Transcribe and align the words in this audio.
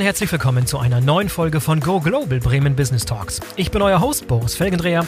und 0.00 0.06
herzlich 0.06 0.32
willkommen 0.32 0.64
zu 0.64 0.78
einer 0.78 1.02
neuen 1.02 1.28
Folge 1.28 1.60
von 1.60 1.78
Go 1.78 2.00
Global 2.00 2.40
Bremen 2.40 2.74
Business 2.74 3.04
Talks. 3.04 3.38
Ich 3.56 3.70
bin 3.70 3.82
euer 3.82 4.00
Host 4.00 4.26
Boris 4.28 4.54
Felgendreher 4.54 5.06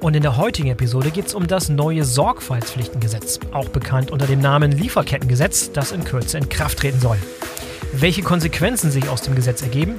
und 0.00 0.16
in 0.16 0.22
der 0.22 0.38
heutigen 0.38 0.70
Episode 0.70 1.10
geht 1.10 1.26
es 1.26 1.34
um 1.34 1.46
das 1.46 1.68
neue 1.68 2.06
Sorgfaltspflichtengesetz, 2.06 3.38
auch 3.52 3.68
bekannt 3.68 4.10
unter 4.10 4.26
dem 4.26 4.40
Namen 4.40 4.72
Lieferkettengesetz, 4.72 5.72
das 5.72 5.92
in 5.92 6.04
Kürze 6.04 6.38
in 6.38 6.48
Kraft 6.48 6.78
treten 6.78 6.98
soll. 7.00 7.18
Welche 7.92 8.22
Konsequenzen 8.22 8.90
sich 8.90 9.10
aus 9.10 9.20
dem 9.20 9.34
Gesetz 9.34 9.60
ergeben, 9.60 9.96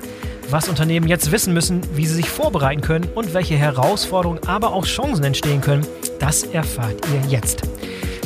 was 0.50 0.70
Unternehmen 0.70 1.08
jetzt 1.08 1.32
wissen 1.32 1.54
müssen, 1.54 1.82
wie 1.96 2.08
sie 2.08 2.16
sich 2.16 2.30
vorbereiten 2.32 2.82
können 2.82 3.10
und 3.14 3.36
welche 3.36 3.58
Herausforderungen, 3.58 4.39
aber 4.48 4.73
auch 4.73 4.88
Chancen 4.88 5.23
entstehen 5.23 5.62
können, 5.62 5.86
das 6.18 6.42
erfahrt 6.46 6.96
ihr 7.14 7.30
jetzt. 7.30 7.62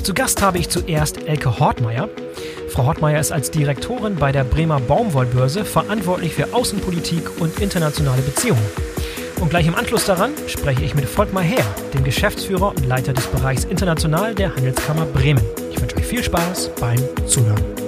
Zu 0.02 0.14
Gast 0.14 0.42
habe 0.42 0.60
ich 0.60 0.70
zuerst 0.70 1.28
Elke 1.28 1.60
Hortmeier. 1.60 2.08
Frau 2.76 2.88
Hortmeier 2.88 3.22
ist 3.22 3.32
als 3.32 3.52
Direktorin 3.52 4.18
bei 4.18 4.34
der 4.34 4.44
Bremer 4.44 4.82
Baumwollbörse 4.82 5.64
verantwortlich 5.64 6.34
für 6.34 6.54
Außenpolitik 6.54 7.40
und 7.40 7.62
internationale 7.62 8.22
Beziehungen. 8.22 8.66
Und 9.40 9.50
gleich 9.50 9.66
im 9.66 9.76
Anschluss 9.76 10.06
daran 10.06 10.34
spreche 10.48 10.84
ich 10.84 10.94
mit 10.94 11.06
Volkmar 11.06 11.44
Herr, 11.44 11.64
dem 11.94 12.04
Geschäftsführer 12.04 12.74
und 12.76 12.86
Leiter 12.86 13.14
des 13.14 13.28
Bereichs 13.28 13.64
International 13.64 14.36
der 14.36 14.54
Handelskammer 14.54 15.06
Bremen. 15.06 15.44
Ich 15.72 15.80
wünsche 15.80 15.96
euch 15.96 16.06
viel 16.06 16.22
Spaß 16.22 16.72
beim 16.78 17.00
Zuhören. 17.26 17.85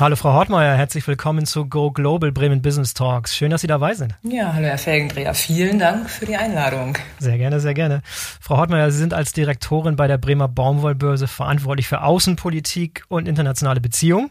Hallo 0.00 0.14
Frau 0.14 0.32
Hortmeier, 0.32 0.76
herzlich 0.76 1.04
willkommen 1.08 1.44
zu 1.44 1.66
Go 1.66 1.90
Global 1.90 2.30
Bremen 2.30 2.62
Business 2.62 2.94
Talks. 2.94 3.34
Schön, 3.34 3.50
dass 3.50 3.62
Sie 3.62 3.66
dabei 3.66 3.94
sind. 3.94 4.14
Ja, 4.22 4.52
hallo 4.52 4.68
Herr 4.68 4.78
Felgendreher, 4.78 5.34
vielen 5.34 5.80
Dank 5.80 6.08
für 6.08 6.24
die 6.24 6.36
Einladung. 6.36 6.96
Sehr 7.18 7.36
gerne, 7.36 7.58
sehr 7.58 7.74
gerne. 7.74 8.02
Frau 8.40 8.58
Hortmeier, 8.58 8.92
Sie 8.92 8.98
sind 8.98 9.12
als 9.12 9.32
Direktorin 9.32 9.96
bei 9.96 10.06
der 10.06 10.16
Bremer 10.16 10.46
Baumwollbörse 10.46 11.26
verantwortlich 11.26 11.88
für 11.88 12.02
Außenpolitik 12.02 13.06
und 13.08 13.26
internationale 13.26 13.80
Beziehungen. 13.80 14.30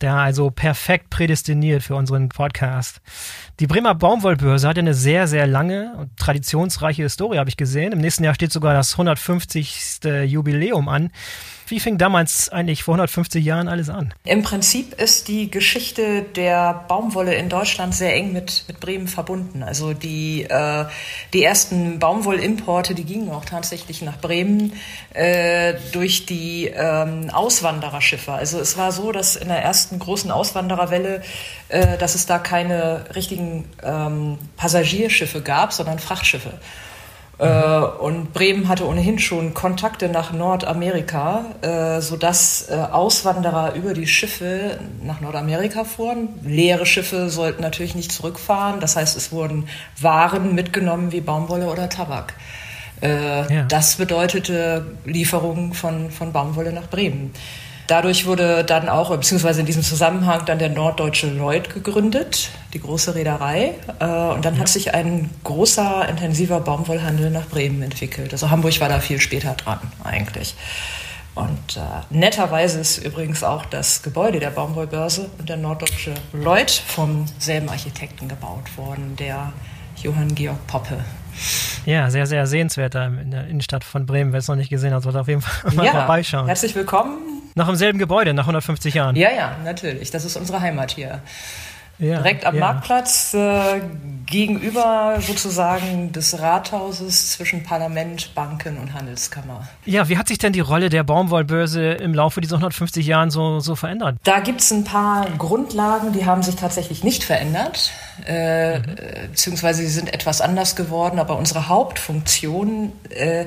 Der 0.00 0.14
also 0.14 0.50
perfekt 0.50 1.10
prädestiniert 1.10 1.82
für 1.82 1.94
unseren 1.94 2.28
Podcast. 2.28 3.00
Die 3.60 3.66
Bremer 3.66 3.94
Baumwollbörse 3.94 4.68
hat 4.68 4.78
eine 4.78 4.92
sehr, 4.92 5.26
sehr 5.26 5.46
lange 5.46 5.94
und 5.96 6.16
traditionsreiche 6.16 7.02
Historie, 7.02 7.38
habe 7.38 7.48
ich 7.48 7.56
gesehen. 7.56 7.92
Im 7.92 8.00
nächsten 8.00 8.24
Jahr 8.24 8.34
steht 8.34 8.52
sogar 8.52 8.74
das 8.74 8.92
150. 8.92 10.00
Jubiläum 10.26 10.88
an. 10.88 11.10
Wie 11.68 11.80
fing 11.80 11.98
damals 11.98 12.48
eigentlich 12.48 12.84
vor 12.84 12.94
150 12.94 13.44
Jahren 13.44 13.66
alles 13.66 13.88
an? 13.88 14.14
Im 14.24 14.42
Prinzip 14.42 15.00
ist 15.00 15.26
die 15.26 15.50
Geschichte 15.50 16.22
der 16.22 16.84
Baumwolle 16.86 17.34
in 17.34 17.48
Deutschland 17.48 17.92
sehr 17.92 18.14
eng 18.14 18.32
mit, 18.32 18.64
mit 18.68 18.78
Bremen 18.78 19.08
verbunden. 19.08 19.64
Also 19.64 19.92
die, 19.92 20.44
äh, 20.44 20.84
die 21.32 21.42
ersten 21.42 21.98
Baumwollimporte, 21.98 22.94
die 22.94 23.04
gingen 23.04 23.30
auch 23.30 23.44
tatsächlich 23.44 24.00
nach 24.02 24.20
Bremen 24.20 24.74
äh, 25.12 25.74
durch 25.92 26.24
die 26.26 26.66
ähm, 26.72 27.30
Auswandererschiffe. 27.32 28.32
Also 28.32 28.60
es 28.60 28.76
war 28.76 28.92
so, 28.92 29.10
dass 29.10 29.34
in 29.34 29.48
der 29.48 29.60
ersten 29.60 29.85
großen 29.98 30.30
Auswandererwelle, 30.30 31.22
äh, 31.68 31.98
dass 31.98 32.14
es 32.14 32.26
da 32.26 32.38
keine 32.38 33.04
richtigen 33.14 33.70
ähm, 33.82 34.38
Passagierschiffe 34.56 35.42
gab, 35.42 35.72
sondern 35.72 35.98
Frachtschiffe. 35.98 36.52
Äh, 37.38 37.78
und 38.00 38.32
Bremen 38.32 38.68
hatte 38.68 38.86
ohnehin 38.86 39.18
schon 39.18 39.52
Kontakte 39.52 40.08
nach 40.08 40.32
Nordamerika, 40.32 41.44
äh, 41.60 42.00
sodass 42.00 42.68
äh, 42.70 42.74
Auswanderer 42.74 43.74
über 43.74 43.92
die 43.92 44.06
Schiffe 44.06 44.78
nach 45.02 45.20
Nordamerika 45.20 45.84
fuhren. 45.84 46.28
Leere 46.42 46.86
Schiffe 46.86 47.28
sollten 47.28 47.62
natürlich 47.62 47.94
nicht 47.94 48.10
zurückfahren. 48.10 48.80
Das 48.80 48.96
heißt, 48.96 49.16
es 49.16 49.32
wurden 49.32 49.68
Waren 50.00 50.54
mitgenommen 50.54 51.12
wie 51.12 51.20
Baumwolle 51.20 51.66
oder 51.66 51.88
Tabak. 51.88 52.34
Ja. 53.02 53.44
Das 53.64 53.96
bedeutete 53.96 54.96
Lieferungen 55.04 55.74
von, 55.74 56.10
von 56.10 56.32
Baumwolle 56.32 56.72
nach 56.72 56.88
Bremen. 56.88 57.34
Dadurch 57.86 58.26
wurde 58.26 58.64
dann 58.64 58.88
auch, 58.88 59.10
beziehungsweise 59.10 59.60
in 59.60 59.66
diesem 59.66 59.82
Zusammenhang 59.82 60.44
dann 60.44 60.58
der 60.58 60.70
Norddeutsche 60.70 61.28
Lloyd 61.28 61.72
gegründet, 61.72 62.50
die 62.74 62.80
große 62.80 63.14
Reederei. 63.14 63.74
Äh, 64.00 64.04
und 64.04 64.44
dann 64.44 64.54
ja. 64.54 64.60
hat 64.60 64.68
sich 64.68 64.92
ein 64.94 65.30
großer, 65.44 66.08
intensiver 66.08 66.60
Baumwollhandel 66.60 67.30
nach 67.30 67.46
Bremen 67.46 67.82
entwickelt. 67.82 68.32
Also 68.32 68.50
Hamburg 68.50 68.80
war 68.80 68.88
da 68.88 68.98
viel 69.00 69.20
später 69.20 69.54
dran 69.54 69.78
eigentlich. 70.02 70.54
Und 71.36 71.76
äh, 71.76 71.80
netterweise 72.10 72.80
ist 72.80 72.98
übrigens 72.98 73.44
auch 73.44 73.66
das 73.66 74.02
Gebäude 74.02 74.40
der 74.40 74.50
Baumwollbörse 74.50 75.28
und 75.38 75.48
der 75.48 75.58
Norddeutsche 75.58 76.14
Lloyd 76.32 76.70
vom 76.70 77.26
selben 77.38 77.68
Architekten 77.68 78.26
gebaut 78.26 78.76
worden, 78.76 79.16
der 79.16 79.52
Johann 80.02 80.34
Georg 80.34 80.66
Poppe. 80.66 81.04
Ja, 81.84 82.10
sehr, 82.10 82.26
sehr 82.26 82.46
sehenswert 82.46 82.94
in 82.94 83.30
der 83.30 83.46
Innenstadt 83.48 83.84
von 83.84 84.06
Bremen. 84.06 84.32
Wer 84.32 84.38
es 84.38 84.48
noch 84.48 84.56
nicht 84.56 84.70
gesehen 84.70 84.94
hat, 84.94 85.02
sollte 85.02 85.20
auf 85.20 85.28
jeden 85.28 85.42
Fall 85.42 85.72
mal 85.74 85.84
ja, 85.84 85.92
vorbeischauen. 85.92 86.46
Herzlich 86.46 86.74
willkommen. 86.74 87.35
Noch 87.56 87.70
im 87.70 87.76
selben 87.76 87.98
Gebäude, 87.98 88.34
nach 88.34 88.44
150 88.44 88.94
Jahren. 88.94 89.16
Ja, 89.16 89.30
ja, 89.32 89.56
natürlich. 89.64 90.10
Das 90.10 90.26
ist 90.26 90.36
unsere 90.36 90.60
Heimat 90.60 90.92
hier. 90.92 91.22
Ja, 91.98 92.18
Direkt 92.18 92.44
am 92.44 92.54
ja. 92.54 92.60
Marktplatz 92.60 93.32
äh, 93.32 93.80
gegenüber 94.26 95.16
sozusagen 95.20 96.12
des 96.12 96.38
Rathauses 96.38 97.32
zwischen 97.32 97.62
Parlament, 97.62 98.34
Banken 98.34 98.76
und 98.76 98.92
Handelskammer. 98.92 99.66
Ja, 99.86 100.06
wie 100.10 100.18
hat 100.18 100.28
sich 100.28 100.36
denn 100.36 100.52
die 100.52 100.60
Rolle 100.60 100.90
der 100.90 101.04
Baumwollbörse 101.04 101.92
im 101.92 102.12
Laufe 102.12 102.42
dieser 102.42 102.56
150 102.56 103.06
Jahren 103.06 103.30
so, 103.30 103.60
so 103.60 103.76
verändert? 103.76 104.16
Da 104.24 104.40
gibt 104.40 104.60
es 104.60 104.70
ein 104.72 104.84
paar 104.84 105.26
Grundlagen, 105.38 106.12
die 106.12 106.26
haben 106.26 106.42
sich 106.42 106.56
tatsächlich 106.56 107.02
nicht 107.02 107.24
verändert, 107.24 107.92
äh, 108.26 108.78
mhm. 108.78 108.84
beziehungsweise 109.30 109.80
sie 109.80 109.88
sind 109.88 110.12
etwas 110.12 110.42
anders 110.42 110.76
geworden, 110.76 111.18
aber 111.18 111.38
unsere 111.38 111.68
Hauptfunktion 111.68 112.92
äh, 113.08 113.46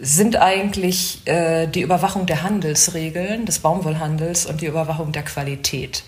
sind 0.00 0.36
eigentlich 0.36 1.26
äh, 1.26 1.66
die 1.66 1.82
Überwachung 1.82 2.26
der 2.26 2.42
Handelsregeln, 2.42 3.46
des 3.46 3.60
Baumwollhandels 3.60 4.46
und 4.46 4.60
die 4.60 4.66
Überwachung 4.66 5.12
der 5.12 5.22
Qualität. 5.22 6.04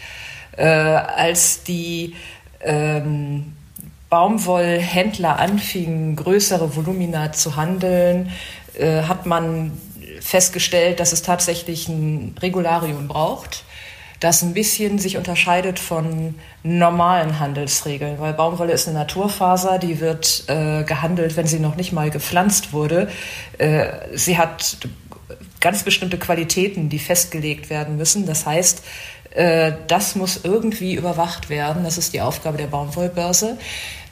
Äh, 0.56 0.65
als 0.65 1.62
die 1.62 2.15
ähm, 2.61 3.55
Baumwollhändler 4.09 5.39
anfingen, 5.39 6.17
größere 6.17 6.75
Volumina 6.77 7.33
zu 7.33 7.56
handeln, 7.56 8.31
äh, 8.78 9.03
hat 9.03 9.27
man 9.27 9.73
festgestellt, 10.21 11.01
dass 11.01 11.12
es 11.12 11.22
tatsächlich 11.22 11.89
ein 11.89 12.34
Regularium 12.41 13.09
braucht 13.09 13.65
das 14.21 14.43
ein 14.43 14.53
bisschen 14.53 14.99
sich 14.99 15.17
unterscheidet 15.17 15.79
von 15.79 16.35
normalen 16.63 17.41
Handelsregeln, 17.41 18.21
weil 18.21 18.35
Baumwolle 18.35 18.73
ist 18.73 18.87
eine 18.87 18.99
Naturfaser, 18.99 19.79
die 19.79 19.99
wird 20.01 20.45
äh, 20.47 20.85
gehandelt, 20.85 21.37
wenn 21.39 21.47
sie 21.47 21.59
noch 21.59 21.75
nicht 21.75 21.93
mal 21.93 22.11
gepflanzt 22.11 22.75
wurde. 22.75 23.09
Äh, 23.57 23.87
sie 24.13 24.37
hat 24.37 24.77
ganz 25.61 25.83
bestimmte 25.83 26.19
Qualitäten, 26.19 26.91
die 26.91 26.99
festgelegt 26.99 27.71
werden 27.71 27.97
müssen. 27.97 28.27
Das 28.27 28.45
heißt, 28.45 28.83
äh, 29.31 29.73
das 29.87 30.17
muss 30.17 30.41
irgendwie 30.45 30.95
überwacht 30.95 31.49
werden. 31.49 31.85
Das 31.85 31.97
ist 31.97 32.13
die 32.13 32.21
Aufgabe 32.21 32.59
der 32.59 32.67
Baumwollbörse. 32.67 33.57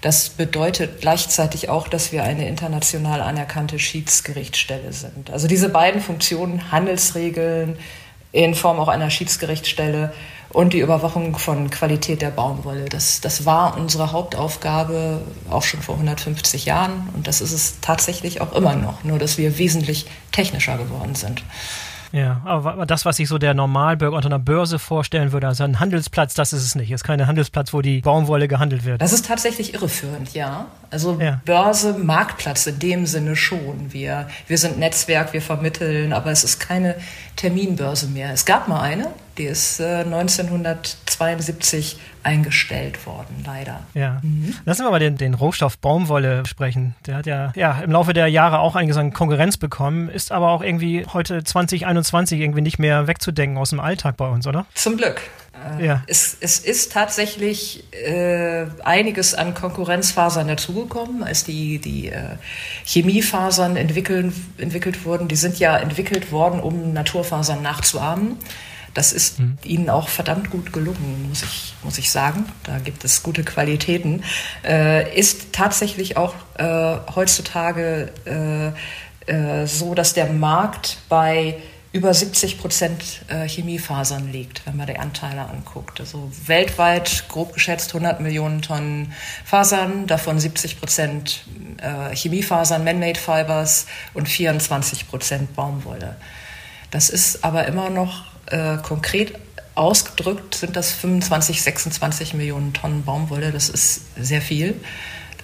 Das 0.00 0.28
bedeutet 0.30 1.00
gleichzeitig 1.00 1.68
auch, 1.68 1.88
dass 1.88 2.12
wir 2.12 2.22
eine 2.22 2.48
international 2.48 3.20
anerkannte 3.20 3.78
Schiedsgerichtsstelle 3.78 4.92
sind. 4.92 5.30
Also 5.30 5.48
diese 5.48 5.68
beiden 5.68 6.00
Funktionen, 6.00 6.70
Handelsregeln, 6.70 7.76
in 8.32 8.54
Form 8.54 8.78
auch 8.78 8.88
einer 8.88 9.10
Schiedsgerichtsstelle 9.10 10.12
und 10.50 10.72
die 10.72 10.80
Überwachung 10.80 11.36
von 11.36 11.70
Qualität 11.70 12.22
der 12.22 12.30
Baumwolle. 12.30 12.86
Das, 12.86 13.20
das 13.20 13.44
war 13.44 13.76
unsere 13.76 14.12
Hauptaufgabe 14.12 15.20
auch 15.50 15.62
schon 15.62 15.82
vor 15.82 15.94
150 15.96 16.64
Jahren 16.64 17.08
und 17.14 17.26
das 17.26 17.40
ist 17.40 17.52
es 17.52 17.80
tatsächlich 17.80 18.40
auch 18.40 18.52
immer 18.52 18.74
noch, 18.74 19.04
nur 19.04 19.18
dass 19.18 19.38
wir 19.38 19.58
wesentlich 19.58 20.06
technischer 20.32 20.78
geworden 20.78 21.14
sind. 21.14 21.42
Ja, 22.12 22.40
aber 22.44 22.86
das, 22.86 23.04
was 23.04 23.16
sich 23.16 23.28
so 23.28 23.38
der 23.38 23.54
Normalbürger 23.54 24.16
unter 24.16 24.28
einer 24.28 24.38
Börse 24.38 24.78
vorstellen 24.78 25.32
würde, 25.32 25.46
also 25.46 25.64
ein 25.64 25.78
Handelsplatz, 25.78 26.34
das 26.34 26.52
ist 26.52 26.64
es 26.64 26.74
nicht. 26.74 26.90
Es 26.90 27.02
ist 27.02 27.04
kein 27.04 27.26
Handelsplatz, 27.26 27.72
wo 27.72 27.82
die 27.82 28.00
Baumwolle 28.00 28.48
gehandelt 28.48 28.84
wird. 28.84 29.02
Das 29.02 29.12
ist 29.12 29.26
tatsächlich 29.26 29.74
irreführend, 29.74 30.32
ja. 30.34 30.66
Also 30.90 31.18
ja. 31.20 31.40
Börse, 31.44 31.92
Marktplatz 31.94 32.66
in 32.66 32.78
dem 32.78 33.06
Sinne 33.06 33.36
schon. 33.36 33.92
Wir, 33.92 34.28
wir 34.46 34.58
sind 34.58 34.78
Netzwerk, 34.78 35.32
wir 35.32 35.42
vermitteln, 35.42 36.12
aber 36.12 36.30
es 36.30 36.44
ist 36.44 36.60
keine 36.60 36.96
Terminbörse 37.36 38.08
mehr. 38.08 38.32
Es 38.32 38.44
gab 38.46 38.68
mal 38.68 38.80
eine, 38.80 39.08
die 39.38 39.44
ist 39.44 39.80
äh, 39.80 40.04
1972 40.04 41.98
eingestellt 42.22 43.06
worden, 43.06 43.42
leider. 43.46 43.80
Ja. 43.94 44.20
Mhm. 44.22 44.54
Lassen 44.64 44.84
wir 44.84 44.90
mal 44.90 44.98
den, 44.98 45.16
den 45.16 45.34
Rohstoff 45.34 45.78
Baumwolle 45.78 46.44
sprechen. 46.46 46.94
Der 47.06 47.16
hat 47.16 47.26
ja, 47.26 47.52
ja 47.54 47.80
im 47.80 47.92
Laufe 47.92 48.12
der 48.12 48.26
Jahre 48.28 48.58
auch 48.58 48.76
einiges 48.76 48.96
an 48.96 49.12
Konkurrenz 49.12 49.56
bekommen, 49.56 50.08
ist 50.08 50.32
aber 50.32 50.50
auch 50.50 50.62
irgendwie 50.62 51.06
heute 51.12 51.42
2021 51.42 52.40
irgendwie 52.40 52.60
nicht 52.60 52.78
mehr 52.78 53.06
wegzudenken 53.06 53.56
aus 53.56 53.70
dem 53.70 53.80
Alltag 53.80 54.16
bei 54.16 54.28
uns, 54.28 54.46
oder? 54.46 54.66
Zum 54.74 54.96
Glück. 54.96 55.22
Äh, 55.78 55.86
ja. 55.86 56.02
Es, 56.06 56.36
es 56.40 56.58
ist 56.58 56.92
tatsächlich 56.92 57.84
äh, 57.92 58.66
einiges 58.84 59.34
an 59.34 59.54
Konkurrenzfasern 59.54 60.48
dazugekommen, 60.48 61.22
als 61.22 61.44
die, 61.44 61.78
die 61.78 62.08
äh, 62.08 62.36
Chemiefasern 62.84 63.76
entwickeln, 63.76 64.32
entwickelt 64.58 65.04
wurden. 65.04 65.28
Die 65.28 65.36
sind 65.36 65.58
ja 65.58 65.76
entwickelt 65.76 66.32
worden, 66.32 66.60
um 66.60 66.92
Naturfasern 66.92 67.62
nachzuahmen. 67.62 68.36
Das 68.94 69.12
ist 69.12 69.38
mhm. 69.38 69.58
ihnen 69.64 69.90
auch 69.90 70.08
verdammt 70.08 70.50
gut 70.50 70.72
gelungen, 70.72 71.26
muss 71.28 71.42
ich, 71.42 71.74
muss 71.82 71.98
ich 71.98 72.10
sagen. 72.10 72.46
Da 72.64 72.78
gibt 72.78 73.04
es 73.04 73.22
gute 73.22 73.44
Qualitäten. 73.44 74.24
Äh, 74.64 75.18
ist 75.18 75.52
tatsächlich 75.52 76.16
auch 76.16 76.34
äh, 76.56 76.96
heutzutage 77.14 78.10
äh, 78.24 78.68
äh 79.30 79.66
so, 79.66 79.94
dass 79.94 80.14
der 80.14 80.32
Markt 80.32 80.98
bei 81.08 81.58
über 81.92 82.12
70 82.12 82.58
Prozent 82.58 83.22
äh, 83.28 83.48
Chemiefasern 83.48 84.30
liegt, 84.30 84.66
wenn 84.66 84.76
man 84.76 84.86
die 84.86 84.98
Anteile 84.98 85.48
anguckt. 85.48 86.00
Also 86.00 86.30
weltweit 86.46 87.24
grob 87.28 87.54
geschätzt 87.54 87.94
100 87.94 88.20
Millionen 88.20 88.60
Tonnen 88.60 89.12
Fasern, 89.44 90.06
davon 90.06 90.38
70 90.38 90.78
Prozent 90.78 91.44
äh, 91.78 92.14
Chemiefasern, 92.14 92.84
Man-Made 92.84 93.18
Fibers 93.18 93.86
und 94.12 94.28
24 94.28 95.08
Prozent 95.08 95.56
Baumwolle. 95.56 96.16
Das 96.90 97.08
ist 97.08 97.42
aber 97.42 97.66
immer 97.66 97.90
noch 97.90 98.24
äh, 98.50 98.78
konkret 98.78 99.34
ausgedrückt, 99.74 100.56
sind 100.56 100.76
das 100.76 100.92
25, 100.92 101.62
26 101.62 102.34
Millionen 102.34 102.72
Tonnen 102.72 103.04
Baumwolle. 103.04 103.52
Das 103.52 103.68
ist 103.68 104.02
sehr 104.16 104.42
viel. 104.42 104.74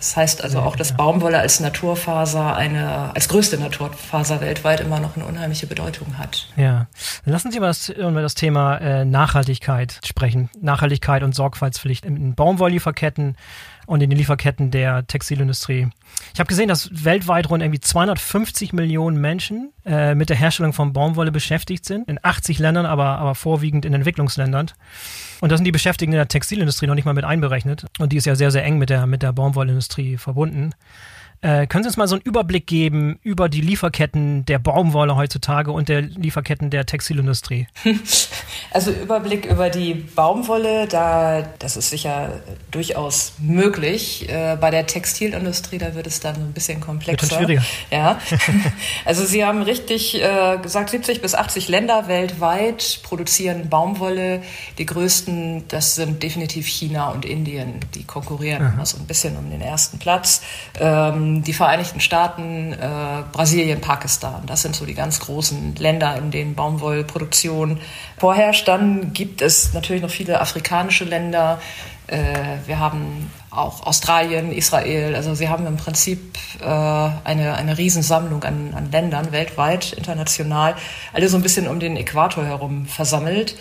Das 0.05 0.17
heißt 0.17 0.45
also 0.45 0.59
auch, 0.61 0.77
dass 0.77 0.95
Baumwolle 0.95 1.39
als 1.39 1.61
Naturfaser 1.61 2.55
eine, 2.55 3.15
als 3.15 3.27
größte 3.29 3.57
Naturfaser 3.57 4.43
weltweit 4.43 4.81
immer 4.81 5.01
noch 5.01 5.17
eine 5.17 5.25
unheimliche 5.25 5.67
Bedeutung 5.67 6.19
hat. 6.19 6.49
Ja. 6.57 6.89
Lassen 7.25 7.51
Sie 7.51 7.59
mal 7.59 7.75
über 7.97 8.21
das 8.21 8.35
Thema 8.35 8.77
äh, 8.77 9.07
Nachhaltigkeit 9.07 10.01
sprechen. 10.05 10.51
Nachhaltigkeit 10.61 11.23
und 11.23 11.35
Sorgfaltspflicht 11.35 12.05
in 12.05 12.35
Baumwolllieferketten 12.35 13.37
und 13.87 14.03
in 14.03 14.11
den 14.11 14.19
Lieferketten 14.19 14.71
der 14.71 15.07
Textilindustrie. 15.07 15.89
Ich 16.33 16.41
habe 16.41 16.49
gesehen, 16.49 16.69
dass 16.69 17.05
weltweit 17.05 17.51
rund 17.51 17.63
irgendwie 17.63 17.81
250 17.81 18.73
Millionen 18.73 19.21
Menschen 19.21 19.73
äh, 19.85 20.15
mit 20.15 20.29
der 20.29 20.37
Herstellung 20.37 20.73
von 20.73 20.93
Baumwolle 20.93 21.33
beschäftigt 21.33 21.85
sind, 21.85 22.09
in 22.09 22.19
80 22.23 22.59
Ländern, 22.59 22.87
aber, 22.87 23.19
aber 23.19 23.35
vorwiegend 23.35 23.85
in 23.85 23.95
Entwicklungsländern. 23.95 24.71
Und 25.41 25.53
da 25.53 25.57
sind 25.57 25.65
die 25.65 25.73
Beschäftigten 25.73 26.13
in 26.13 26.19
der 26.19 26.29
Textilindustrie 26.29 26.87
noch 26.87 26.95
nicht 26.95 27.05
mal 27.05 27.15
mit 27.15 27.25
einberechnet. 27.25 27.87
Und 27.99 28.13
die 28.13 28.17
ist 28.17 28.27
ja 28.27 28.35
sehr, 28.35 28.51
sehr 28.51 28.65
eng 28.65 28.79
mit 28.79 28.91
der, 28.91 29.07
mit 29.07 29.23
der 29.23 29.33
Baumwollindustrie 29.33 30.17
verbunden. 30.17 30.75
Äh, 31.41 31.67
können 31.67 31.85
Sie 31.85 31.89
uns 31.89 31.97
mal 31.97 32.09
so 32.09 32.15
einen 32.15 32.23
Überblick 32.23 32.67
geben 32.67 33.19
über 33.23 33.49
die 33.49 33.61
Lieferketten 33.61 34.47
der 34.47 34.59
Baumwolle 34.59 35.17
heutzutage 35.17 35.73
und 35.73 35.89
der 35.89 36.03
Lieferketten 36.03 36.71
der 36.71 36.87
Textilindustrie? 36.87 37.67
Also 38.71 38.91
Überblick 38.91 39.47
über 39.47 39.71
die 39.71 39.95
Baumwolle, 39.95 40.89
da 40.89 41.43
das 41.61 41.77
ist 41.77 41.91
sicher 41.91 42.41
durchaus 42.73 43.35
möglich. 43.39 44.29
Äh, 44.29 44.57
bei 44.61 44.71
der 44.71 44.87
Textilindustrie, 44.87 45.79
da 45.79 45.95
wird 45.95 46.09
es 46.09 46.19
dann 46.19 46.35
ein 46.35 46.53
bisschen 46.53 46.81
komplexer. 46.81 47.31
Wird 47.31 47.39
schwieriger. 47.39 47.65
Ja. 47.91 48.19
Also 49.05 49.25
Sie 49.25 49.45
haben 49.45 49.63
richtig 49.63 50.21
äh, 50.21 50.59
gesagt, 50.59 50.91
70 50.91 51.21
bis 51.21 51.35
80 51.35 51.69
Länder 51.69 52.09
weltweit 52.09 53.01
produzieren 53.03 53.69
Baumwolle. 53.69 54.43
Die 54.79 54.87
größten, 54.87 55.69
das 55.69 55.95
sind 55.95 56.23
definitiv 56.23 56.67
China 56.67 57.11
und 57.11 57.25
Indien. 57.25 57.81
Die 57.95 58.05
konkurrieren 58.05 58.73
immer 58.75 58.87
so 58.87 58.99
ein 58.99 59.07
bisschen 59.07 59.37
um 59.37 59.51
den 59.51 59.61
ersten 59.61 59.99
Platz. 59.99 60.43
Ähm, 60.81 61.24
die 61.43 61.53
Vereinigten 61.53 62.01
Staaten, 62.01 62.73
äh, 62.73 63.23
Brasilien, 63.33 63.81
Pakistan. 63.81 64.43
Das 64.47 64.63
sind 64.63 64.75
so 64.77 64.87
die 64.87 64.95
ganz 64.95 65.21
großen 65.21 65.77
Länder, 65.77 66.17
in 66.17 66.31
denen 66.31 66.55
Baumwollproduktion 66.55 67.81
vorherrscht. 68.19 68.69
Dann 68.69 69.13
gibt 69.13 69.43
es 69.43 69.73
natürlich 69.75 70.03
noch 70.03 70.11
viele 70.11 70.41
afrikanische 70.41 71.05
Länder. 71.05 71.61
Äh, 72.07 72.59
wir 72.67 72.79
haben 72.79 73.31
auch 73.51 73.87
Australien, 73.87 74.53
Israel. 74.53 75.15
Also 75.15 75.35
sie 75.35 75.49
haben 75.49 75.67
im 75.67 75.77
Prinzip 75.77 76.37
äh, 76.61 76.65
eine, 76.65 77.55
eine 77.55 77.79
Riesensammlung 77.79 78.45
an, 78.45 78.75
an 78.75 78.91
Ländern 78.91 79.33
weltweit, 79.33 79.93
international, 79.93 80.75
alle 81.13 81.29
so 81.29 81.37
ein 81.37 81.43
bisschen 81.43 81.69
um 81.69 81.81
den 81.81 81.97
Äquator 81.97 82.45
herum 82.45 82.87
versammelt. 82.87 83.57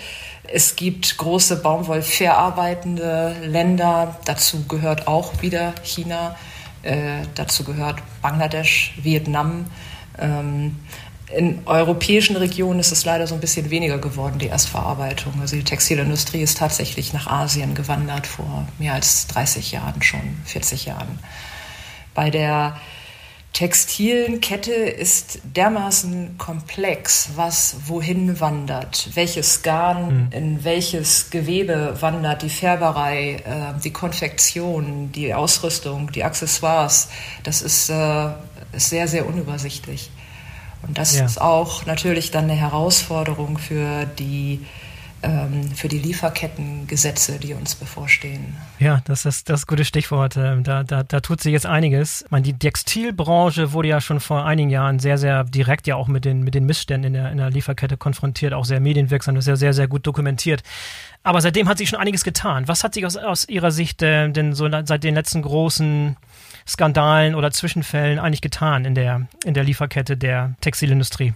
Es 0.46 0.76
gibt 0.76 1.18
große 1.18 1.62
Baumwollverarbeitende 1.62 3.36
Länder, 3.44 4.20
dazu 4.26 4.68
gehört 4.68 5.08
auch 5.08 5.42
wieder 5.42 5.74
China. 5.84 6.36
Äh, 6.84 7.24
dazu 7.36 7.64
gehört 7.64 8.02
Bangladesch, 8.22 8.94
Vietnam. 9.02 9.66
Ähm, 10.20 10.78
in 11.36 11.62
europäischen 11.66 12.36
Regionen 12.36 12.80
ist 12.80 12.92
es 12.92 13.06
leider 13.06 13.26
so 13.26 13.34
ein 13.34 13.42
bisschen 13.42 13.70
weniger 13.70 13.98
geworden, 13.98 14.38
die 14.38 14.48
Erstverarbeitung. 14.48 15.34
Also 15.42 15.56
die 15.56 15.64
Textilindustrie 15.64 16.42
ist 16.42 16.58
tatsächlich 16.58 17.14
nach 17.14 17.28
Asien 17.28 17.74
gewandert 17.74 18.28
vor 18.28 18.68
mehr 18.78 18.94
als 18.94 19.28
30 19.28 19.72
Jahren 19.72 20.02
schon, 20.02 20.38
40 20.46 20.86
Jahren. 20.86 21.20
Bei 22.14 22.30
der 22.30 22.76
textilen 23.54 24.42
Kette 24.42 24.74
ist 24.74 25.40
dermaßen 25.44 26.40
komplex, 26.40 27.30
was 27.36 27.76
wohin 27.86 28.40
wandert, 28.40 29.10
welches 29.14 29.62
Garn 29.62 30.26
mhm. 30.26 30.32
in 30.32 30.64
welches 30.64 31.30
Gewebe 31.30 31.96
wandert, 32.02 32.42
die 32.42 32.50
Färberei, 32.50 33.36
äh, 33.46 33.80
die 33.84 33.94
Konfektion, 33.94 35.12
die 35.12 35.34
Ausrüstung, 35.36 36.12
die 36.12 36.24
Accessoires. 36.24 37.10
Das 37.44 37.62
ist, 37.62 37.90
äh, 37.90 38.30
ist 38.74 38.90
sehr, 38.90 39.08
sehr 39.08 39.28
unübersichtlich. 39.28 40.10
Und 40.86 40.98
das 40.98 41.16
ja. 41.16 41.26
ist 41.26 41.40
auch 41.40 41.86
natürlich 41.86 42.32
dann 42.32 42.46
eine 42.46 42.56
Herausforderung 42.56 43.60
für 43.60 44.06
die 44.06 44.66
für 45.76 45.88
die 45.88 46.00
Lieferkettengesetze, 46.00 47.40
die 47.40 47.54
uns 47.54 47.76
bevorstehen. 47.76 48.56
Ja, 48.80 49.02
das 49.06 49.26
ist 49.26 49.50
das 49.50 49.68
gute 49.68 49.86
Stichwort. 49.86 50.36
Ähm, 50.36 50.64
da, 50.64 50.84
da, 50.84 51.04
da 51.04 51.20
tut 51.22 51.42
sich 51.42 51.54
jetzt 51.54 51.66
einiges. 51.66 52.24
Ich 52.24 52.32
meine, 52.32 52.44
die 52.44 52.54
Textilbranche 52.54 53.72
wurde 53.72 53.88
ja 53.88 54.02
schon 54.02 54.20
vor 54.20 54.46
einigen 54.46 54.70
Jahren 54.70 55.00
sehr, 55.00 55.18
sehr 55.18 55.46
direkt 55.46 55.88
ja 55.88 55.96
auch 55.96 56.08
mit 56.08 56.26
den, 56.26 56.44
mit 56.44 56.56
den 56.56 56.66
Missständen 56.66 57.08
in 57.08 57.14
der, 57.14 57.32
in 57.32 57.38
der 57.38 57.50
Lieferkette 57.50 57.96
konfrontiert, 57.96 58.54
auch 58.54 58.66
sehr 58.66 58.80
medienwirksam, 58.80 59.36
das 59.36 59.46
ist 59.46 59.50
ja 59.50 59.56
sehr, 59.56 59.74
sehr 59.74 59.88
gut 59.88 60.06
dokumentiert. 60.06 60.62
Aber 61.24 61.40
seitdem 61.40 61.70
hat 61.70 61.78
sich 61.78 61.88
schon 61.88 62.00
einiges 62.00 62.24
getan. 62.26 62.68
Was 62.68 62.84
hat 62.84 62.94
sich 62.94 63.06
aus, 63.06 63.16
aus 63.16 63.48
Ihrer 63.48 63.72
Sicht 63.72 64.02
äh, 64.02 64.30
denn 64.30 64.54
so 64.54 64.70
seit 64.70 65.04
den 65.04 65.16
letzten 65.16 65.42
großen 65.42 66.18
Skandalen 66.68 67.36
oder 67.36 67.52
Zwischenfällen 67.52 68.20
eigentlich 68.20 68.42
getan 68.42 68.84
in 68.84 68.96
der, 68.96 69.28
in 69.46 69.54
der 69.54 69.64
Lieferkette 69.64 70.18
der 70.18 70.56
Textilindustrie? 70.60 71.34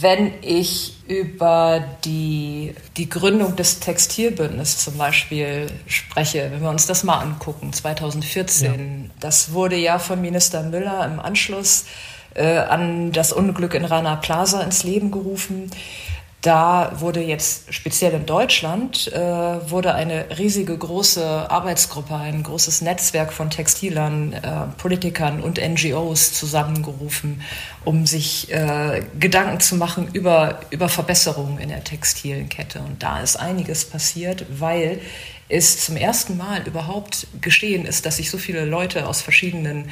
Wenn 0.00 0.32
ich 0.42 0.94
über 1.06 1.84
die, 2.04 2.74
die 2.96 3.08
Gründung 3.08 3.56
des 3.56 3.80
Textilbündnisses 3.80 4.84
zum 4.84 4.98
Beispiel 4.98 5.68
spreche, 5.86 6.50
wenn 6.50 6.62
wir 6.62 6.70
uns 6.70 6.86
das 6.86 7.04
mal 7.04 7.18
angucken, 7.18 7.72
2014, 7.72 9.04
ja. 9.04 9.10
das 9.20 9.52
wurde 9.52 9.76
ja 9.76 9.98
von 9.98 10.20
Minister 10.20 10.62
Müller 10.62 11.04
im 11.06 11.20
Anschluss 11.20 11.84
äh, 12.34 12.58
an 12.58 13.12
das 13.12 13.32
Unglück 13.32 13.74
in 13.74 13.84
Rana 13.84 14.16
Plaza 14.16 14.60
ins 14.62 14.82
Leben 14.82 15.10
gerufen. 15.10 15.70
Da 16.46 16.92
wurde 17.00 17.20
jetzt 17.22 17.74
speziell 17.74 18.12
in 18.12 18.24
Deutschland 18.24 19.12
äh, 19.12 19.18
wurde 19.18 19.96
eine 19.96 20.38
riesige 20.38 20.78
große 20.78 21.50
Arbeitsgruppe, 21.50 22.14
ein 22.14 22.44
großes 22.44 22.82
Netzwerk 22.82 23.32
von 23.32 23.50
Textilern, 23.50 24.32
äh, 24.32 24.40
Politikern 24.78 25.42
und 25.42 25.58
NGOs 25.58 26.34
zusammengerufen, 26.34 27.42
um 27.84 28.06
sich 28.06 28.52
äh, 28.52 29.02
Gedanken 29.18 29.58
zu 29.58 29.74
machen 29.74 30.08
über, 30.12 30.60
über 30.70 30.88
Verbesserungen 30.88 31.58
in 31.58 31.70
der 31.70 31.82
textilen 31.82 32.48
Kette. 32.48 32.78
Und 32.78 33.02
da 33.02 33.18
ist 33.18 33.34
einiges 33.34 33.84
passiert, 33.84 34.46
weil 34.48 35.00
es 35.48 35.84
zum 35.84 35.96
ersten 35.96 36.36
Mal 36.36 36.62
überhaupt 36.64 37.26
geschehen 37.40 37.86
ist, 37.86 38.06
dass 38.06 38.18
sich 38.18 38.30
so 38.30 38.38
viele 38.38 38.64
Leute 38.64 39.08
aus 39.08 39.20
verschiedenen 39.20 39.90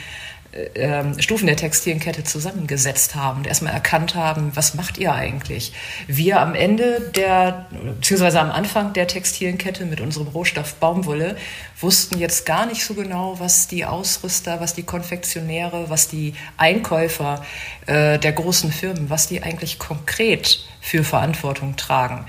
ähm, 0.74 1.20
Stufen 1.20 1.46
der 1.46 1.56
Textilienkette 1.56 2.24
zusammengesetzt 2.24 3.14
haben 3.14 3.38
und 3.38 3.46
erstmal 3.46 3.72
erkannt 3.72 4.14
haben, 4.14 4.52
was 4.54 4.74
macht 4.74 4.98
ihr 4.98 5.12
eigentlich? 5.12 5.72
Wir 6.06 6.40
am 6.40 6.54
Ende 6.54 7.10
der, 7.14 7.66
beziehungsweise 7.96 8.40
am 8.40 8.50
Anfang 8.50 8.92
der 8.92 9.06
Textilienkette 9.06 9.84
mit 9.84 10.00
unserem 10.00 10.28
Rohstoff 10.28 10.74
Baumwolle 10.74 11.36
wussten 11.80 12.18
jetzt 12.18 12.46
gar 12.46 12.66
nicht 12.66 12.84
so 12.84 12.94
genau, 12.94 13.40
was 13.40 13.66
die 13.66 13.84
Ausrüster, 13.84 14.60
was 14.60 14.74
die 14.74 14.84
Konfektionäre, 14.84 15.90
was 15.90 16.08
die 16.08 16.34
Einkäufer 16.56 17.44
äh, 17.86 18.18
der 18.18 18.32
großen 18.32 18.70
Firmen, 18.70 19.10
was 19.10 19.26
die 19.26 19.42
eigentlich 19.42 19.78
konkret 19.78 20.64
für 20.80 21.02
Verantwortung 21.02 21.76
tragen. 21.76 22.26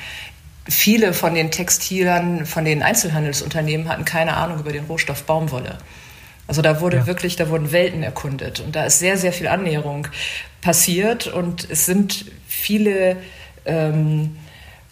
Viele 0.68 1.14
von 1.14 1.36
den 1.36 1.52
Textilern, 1.52 2.48
von 2.48 2.66
den 2.66 2.82
Einzelhandelsunternehmen 2.82 3.88
hatten 3.88 4.04
keine 4.04 4.36
Ahnung 4.36 4.60
über 4.60 4.72
den 4.72 4.86
Rohstoff 4.86 5.24
Baumwolle. 5.24 5.78
Also 6.48 6.62
da 6.62 6.82
wurde 6.82 6.98
ja. 6.98 7.08
wirklich, 7.08 7.36
da 7.36 7.50
wurden 7.50 7.72
Welten 7.72 8.04
erkundet 8.04 8.60
und 8.60 8.76
da 8.76 8.86
ist 8.86 9.00
sehr, 9.00 9.18
sehr 9.18 9.34
viel 9.34 9.48
Annäherung 9.48 10.08
passiert 10.62 11.28
und 11.28 11.70
es 11.70 11.86
sind 11.86 12.26
viele 12.48 13.18
ähm, 13.66 14.38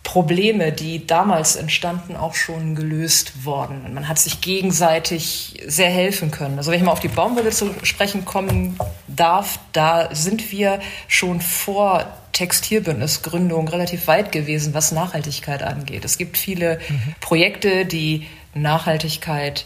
Probleme, 0.03 0.73
die 0.73 1.07
damals 1.07 1.55
entstanden, 1.55 2.17
auch 2.17 2.35
schon 2.35 2.75
gelöst 2.75 3.45
worden. 3.45 3.83
Und 3.85 3.93
man 3.93 4.09
hat 4.09 4.19
sich 4.19 4.41
gegenseitig 4.41 5.63
sehr 5.65 5.89
helfen 5.89 6.29
können. 6.29 6.57
Also 6.57 6.71
wenn 6.71 6.79
ich 6.79 6.85
mal 6.85 6.91
auf 6.91 6.99
die 6.99 7.07
Baumwolle 7.07 7.51
zu 7.51 7.73
sprechen 7.83 8.25
kommen 8.25 8.77
darf, 9.07 9.59
da 9.71 10.13
sind 10.13 10.51
wir 10.51 10.81
schon 11.07 11.39
vor 11.39 12.05
Textilbündnisgründung 12.33 13.67
relativ 13.69 14.07
weit 14.07 14.31
gewesen, 14.31 14.73
was 14.73 14.91
Nachhaltigkeit 14.91 15.63
angeht. 15.63 16.03
Es 16.03 16.17
gibt 16.17 16.37
viele 16.37 16.79
mhm. 16.89 17.15
Projekte, 17.21 17.85
die 17.85 18.27
Nachhaltigkeit 18.53 19.65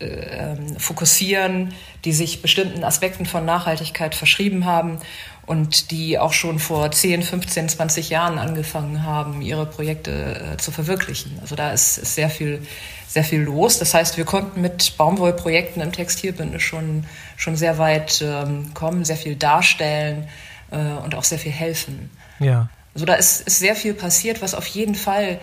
ähm, 0.00 0.78
fokussieren, 0.78 1.74
die 2.04 2.12
sich 2.12 2.42
bestimmten 2.42 2.84
Aspekten 2.84 3.26
von 3.26 3.44
Nachhaltigkeit 3.44 4.14
verschrieben 4.14 4.64
haben 4.64 4.98
und 5.46 5.90
die 5.90 6.18
auch 6.18 6.32
schon 6.32 6.58
vor 6.58 6.90
10, 6.90 7.22
15, 7.22 7.68
20 7.70 8.10
Jahren 8.10 8.38
angefangen 8.38 9.02
haben, 9.02 9.40
ihre 9.42 9.66
Projekte 9.66 10.54
äh, 10.54 10.56
zu 10.58 10.70
verwirklichen. 10.70 11.38
Also 11.40 11.56
da 11.56 11.72
ist, 11.72 11.98
ist, 11.98 12.14
sehr 12.14 12.30
viel 12.30 12.62
sehr 13.08 13.24
viel 13.24 13.40
los. 13.40 13.78
Das 13.78 13.94
heißt, 13.94 14.18
wir 14.18 14.24
konnten 14.24 14.60
mit 14.60 14.96
Baumwollprojekten 14.96 15.82
im 15.82 15.92
Textilbündnis 15.92 16.62
schon, 16.62 17.04
schon 17.36 17.56
sehr 17.56 17.78
weit 17.78 18.22
ähm, 18.22 18.72
kommen, 18.74 19.04
sehr 19.04 19.16
viel 19.16 19.34
darstellen 19.34 20.28
äh, 20.70 20.76
und 20.76 21.14
auch 21.14 21.24
sehr 21.24 21.38
viel 21.38 21.52
helfen. 21.52 22.10
Ja. 22.38 22.68
Also 22.94 23.06
da 23.06 23.14
ist, 23.14 23.40
ist 23.40 23.58
sehr 23.58 23.74
viel 23.74 23.94
passiert, 23.94 24.42
was 24.42 24.54
auf 24.54 24.66
jeden 24.66 24.94
Fall 24.94 25.40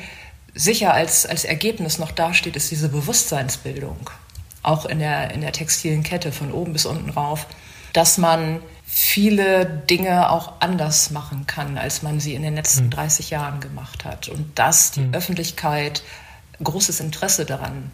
sicher 0.53 0.93
als, 0.93 1.25
als 1.25 1.43
Ergebnis 1.43 1.97
noch 1.97 2.11
dasteht, 2.11 2.55
ist 2.55 2.69
diese 2.69 2.87
Bewusstseinsbildung. 2.89 4.09
Auch 4.65 4.85
in 4.85 4.99
der, 4.99 5.31
in 5.31 5.41
der 5.41 5.51
textilen 5.51 6.03
Kette 6.03 6.31
von 6.31 6.51
oben 6.51 6.73
bis 6.73 6.85
unten 6.85 7.11
rauf, 7.11 7.47
dass 7.93 8.17
man 8.17 8.61
viele 8.83 9.65
Dinge 9.65 10.31
auch 10.31 10.53
anders 10.59 11.11
machen 11.11 11.45
kann, 11.47 11.77
als 11.77 12.01
man 12.01 12.19
sie 12.19 12.33
in 12.33 12.41
den 12.41 12.55
letzten 12.55 12.89
30 12.89 13.27
hm. 13.27 13.31
Jahren 13.31 13.59
gemacht 13.59 14.05
hat. 14.05 14.27
Und 14.29 14.57
dass 14.57 14.91
die 14.91 15.01
mhm. 15.01 15.13
Öffentlichkeit 15.13 16.03
großes 16.63 16.99
Interesse 16.99 17.45
daran 17.45 17.91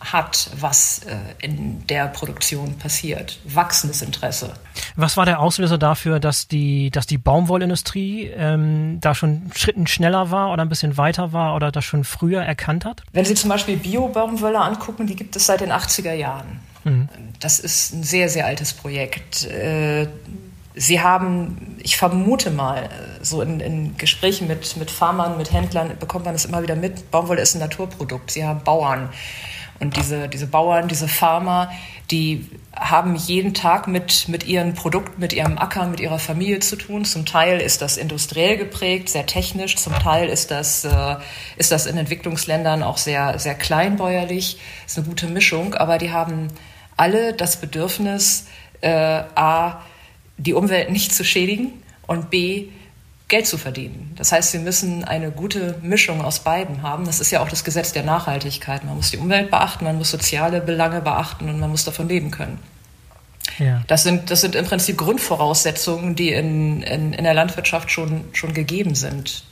hat, 0.00 0.50
was 0.58 1.00
äh, 1.00 1.16
in 1.40 1.86
der 1.86 2.08
Produktion 2.08 2.78
passiert. 2.78 3.38
Wachsendes 3.44 4.02
Interesse. 4.02 4.54
Was 4.96 5.16
war 5.16 5.26
der 5.26 5.40
Auslöser 5.40 5.78
dafür, 5.78 6.20
dass 6.20 6.48
die, 6.48 6.90
dass 6.90 7.06
die 7.06 7.18
Baumwollindustrie 7.18 8.28
ähm, 8.28 8.98
da 9.00 9.14
schon 9.14 9.50
Schritten 9.54 9.86
schneller 9.86 10.30
war 10.30 10.52
oder 10.52 10.62
ein 10.62 10.68
bisschen 10.68 10.96
weiter 10.96 11.32
war 11.32 11.54
oder 11.54 11.70
das 11.70 11.84
schon 11.84 12.04
früher 12.04 12.42
erkannt 12.42 12.84
hat? 12.84 13.02
Wenn 13.12 13.24
Sie 13.24 13.34
zum 13.34 13.50
Beispiel 13.50 13.76
Bio-Baumwolle 13.76 14.58
angucken, 14.58 15.06
die 15.06 15.16
gibt 15.16 15.36
es 15.36 15.46
seit 15.46 15.60
den 15.60 15.70
80er 15.70 16.12
Jahren. 16.14 16.60
Mhm. 16.84 17.08
Das 17.40 17.60
ist 17.60 17.92
ein 17.92 18.02
sehr, 18.02 18.28
sehr 18.28 18.46
altes 18.46 18.72
Projekt. 18.72 19.44
Äh, 19.44 20.08
Sie 20.74 21.00
haben, 21.00 21.76
ich 21.82 21.96
vermute 21.96 22.50
mal, 22.50 22.88
so 23.20 23.42
in, 23.42 23.60
in, 23.60 23.96
Gesprächen 23.96 24.48
mit, 24.48 24.76
mit 24.76 24.90
Farmern, 24.90 25.36
mit 25.36 25.52
Händlern 25.52 25.98
bekommt 25.98 26.24
man 26.24 26.34
das 26.34 26.46
immer 26.46 26.62
wieder 26.62 26.76
mit. 26.76 27.10
Baumwolle 27.10 27.42
ist 27.42 27.54
ein 27.54 27.60
Naturprodukt. 27.60 28.30
Sie 28.30 28.44
haben 28.44 28.64
Bauern. 28.64 29.10
Und 29.80 29.96
diese, 29.96 30.28
diese 30.28 30.46
Bauern, 30.46 30.88
diese 30.88 31.08
Farmer, 31.08 31.70
die 32.10 32.48
haben 32.74 33.16
jeden 33.16 33.52
Tag 33.52 33.88
mit, 33.88 34.28
mit 34.28 34.46
ihren 34.46 34.74
Produkten, 34.74 35.20
mit 35.20 35.32
ihrem 35.32 35.58
Acker, 35.58 35.86
mit 35.86 35.98
ihrer 36.00 36.18
Familie 36.18 36.60
zu 36.60 36.76
tun. 36.76 37.04
Zum 37.04 37.26
Teil 37.26 37.60
ist 37.60 37.82
das 37.82 37.96
industriell 37.96 38.56
geprägt, 38.56 39.08
sehr 39.08 39.26
technisch. 39.26 39.76
Zum 39.76 39.92
Teil 39.94 40.28
ist 40.28 40.50
das, 40.50 40.84
äh, 40.84 41.16
ist 41.56 41.72
das 41.72 41.86
in 41.86 41.98
Entwicklungsländern 41.98 42.82
auch 42.82 42.96
sehr, 42.96 43.38
sehr 43.38 43.54
kleinbäuerlich. 43.54 44.58
Ist 44.86 44.98
eine 44.98 45.06
gute 45.06 45.26
Mischung. 45.26 45.74
Aber 45.74 45.98
die 45.98 46.12
haben 46.12 46.48
alle 46.96 47.32
das 47.32 47.60
Bedürfnis, 47.60 48.46
äh, 48.82 48.88
A, 49.34 49.82
die 50.42 50.54
Umwelt 50.54 50.90
nicht 50.90 51.14
zu 51.14 51.24
schädigen 51.24 51.72
und 52.06 52.30
b, 52.30 52.68
Geld 53.28 53.46
zu 53.46 53.56
verdienen. 53.56 54.12
Das 54.16 54.30
heißt, 54.30 54.52
wir 54.52 54.60
müssen 54.60 55.04
eine 55.04 55.30
gute 55.30 55.78
Mischung 55.80 56.20
aus 56.22 56.40
beiden 56.40 56.82
haben. 56.82 57.06
Das 57.06 57.18
ist 57.18 57.30
ja 57.30 57.42
auch 57.42 57.48
das 57.48 57.64
Gesetz 57.64 57.92
der 57.92 58.02
Nachhaltigkeit. 58.02 58.84
Man 58.84 58.96
muss 58.96 59.10
die 59.10 59.16
Umwelt 59.16 59.50
beachten, 59.50 59.84
man 59.84 59.96
muss 59.96 60.10
soziale 60.10 60.60
Belange 60.60 61.00
beachten 61.00 61.48
und 61.48 61.58
man 61.58 61.70
muss 61.70 61.84
davon 61.84 62.08
leben 62.08 62.30
können. 62.30 62.58
Ja. 63.58 63.82
Das, 63.86 64.02
sind, 64.02 64.30
das 64.30 64.40
sind 64.40 64.54
im 64.54 64.64
Prinzip 64.64 64.98
Grundvoraussetzungen, 64.98 66.14
die 66.14 66.30
in, 66.30 66.82
in, 66.82 67.12
in 67.12 67.24
der 67.24 67.34
Landwirtschaft 67.34 67.90
schon, 67.90 68.24
schon 68.32 68.54
gegeben 68.54 68.94
sind. 68.94 69.44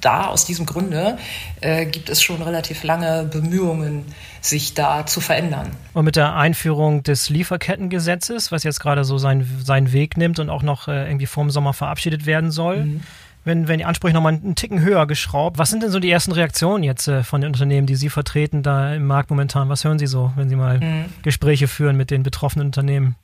Da, 0.00 0.26
aus 0.26 0.44
diesem 0.44 0.66
Grunde, 0.66 1.18
äh, 1.60 1.86
gibt 1.86 2.08
es 2.08 2.22
schon 2.22 2.42
relativ 2.42 2.82
lange 2.82 3.24
Bemühungen, 3.24 4.04
sich 4.40 4.74
da 4.74 5.06
zu 5.06 5.20
verändern. 5.20 5.70
Und 5.92 6.04
mit 6.04 6.16
der 6.16 6.34
Einführung 6.34 7.02
des 7.02 7.30
Lieferkettengesetzes, 7.30 8.52
was 8.52 8.62
jetzt 8.62 8.80
gerade 8.80 9.04
so 9.04 9.18
seinen, 9.18 9.62
seinen 9.64 9.92
Weg 9.92 10.16
nimmt 10.16 10.38
und 10.38 10.50
auch 10.50 10.62
noch 10.62 10.88
äh, 10.88 11.06
irgendwie 11.06 11.26
vor 11.26 11.44
dem 11.44 11.50
Sommer 11.50 11.72
verabschiedet 11.72 12.26
werden 12.26 12.50
soll, 12.50 12.84
mhm 12.84 13.00
wenn, 13.46 13.68
wenn 13.68 13.78
die 13.78 13.84
Ansprüche 13.84 14.12
nochmal 14.12 14.34
einen 14.34 14.56
Ticken 14.56 14.80
höher 14.80 15.06
geschraubt. 15.06 15.56
Was 15.56 15.70
sind 15.70 15.82
denn 15.82 15.90
so 15.90 16.00
die 16.00 16.10
ersten 16.10 16.32
Reaktionen 16.32 16.82
jetzt 16.82 17.06
äh, 17.06 17.22
von 17.22 17.40
den 17.40 17.52
Unternehmen, 17.52 17.86
die 17.86 17.94
Sie 17.94 18.10
vertreten 18.10 18.64
da 18.64 18.92
im 18.92 19.06
Markt 19.06 19.30
momentan? 19.30 19.68
Was 19.68 19.84
hören 19.84 20.00
Sie 20.00 20.08
so, 20.08 20.32
wenn 20.34 20.48
Sie 20.48 20.56
mal 20.56 20.80
mhm. 20.80 21.04
Gespräche 21.22 21.68
führen 21.68 21.96
mit 21.96 22.10
den 22.10 22.24
betroffenen 22.24 22.66
Unternehmen? 22.66 23.14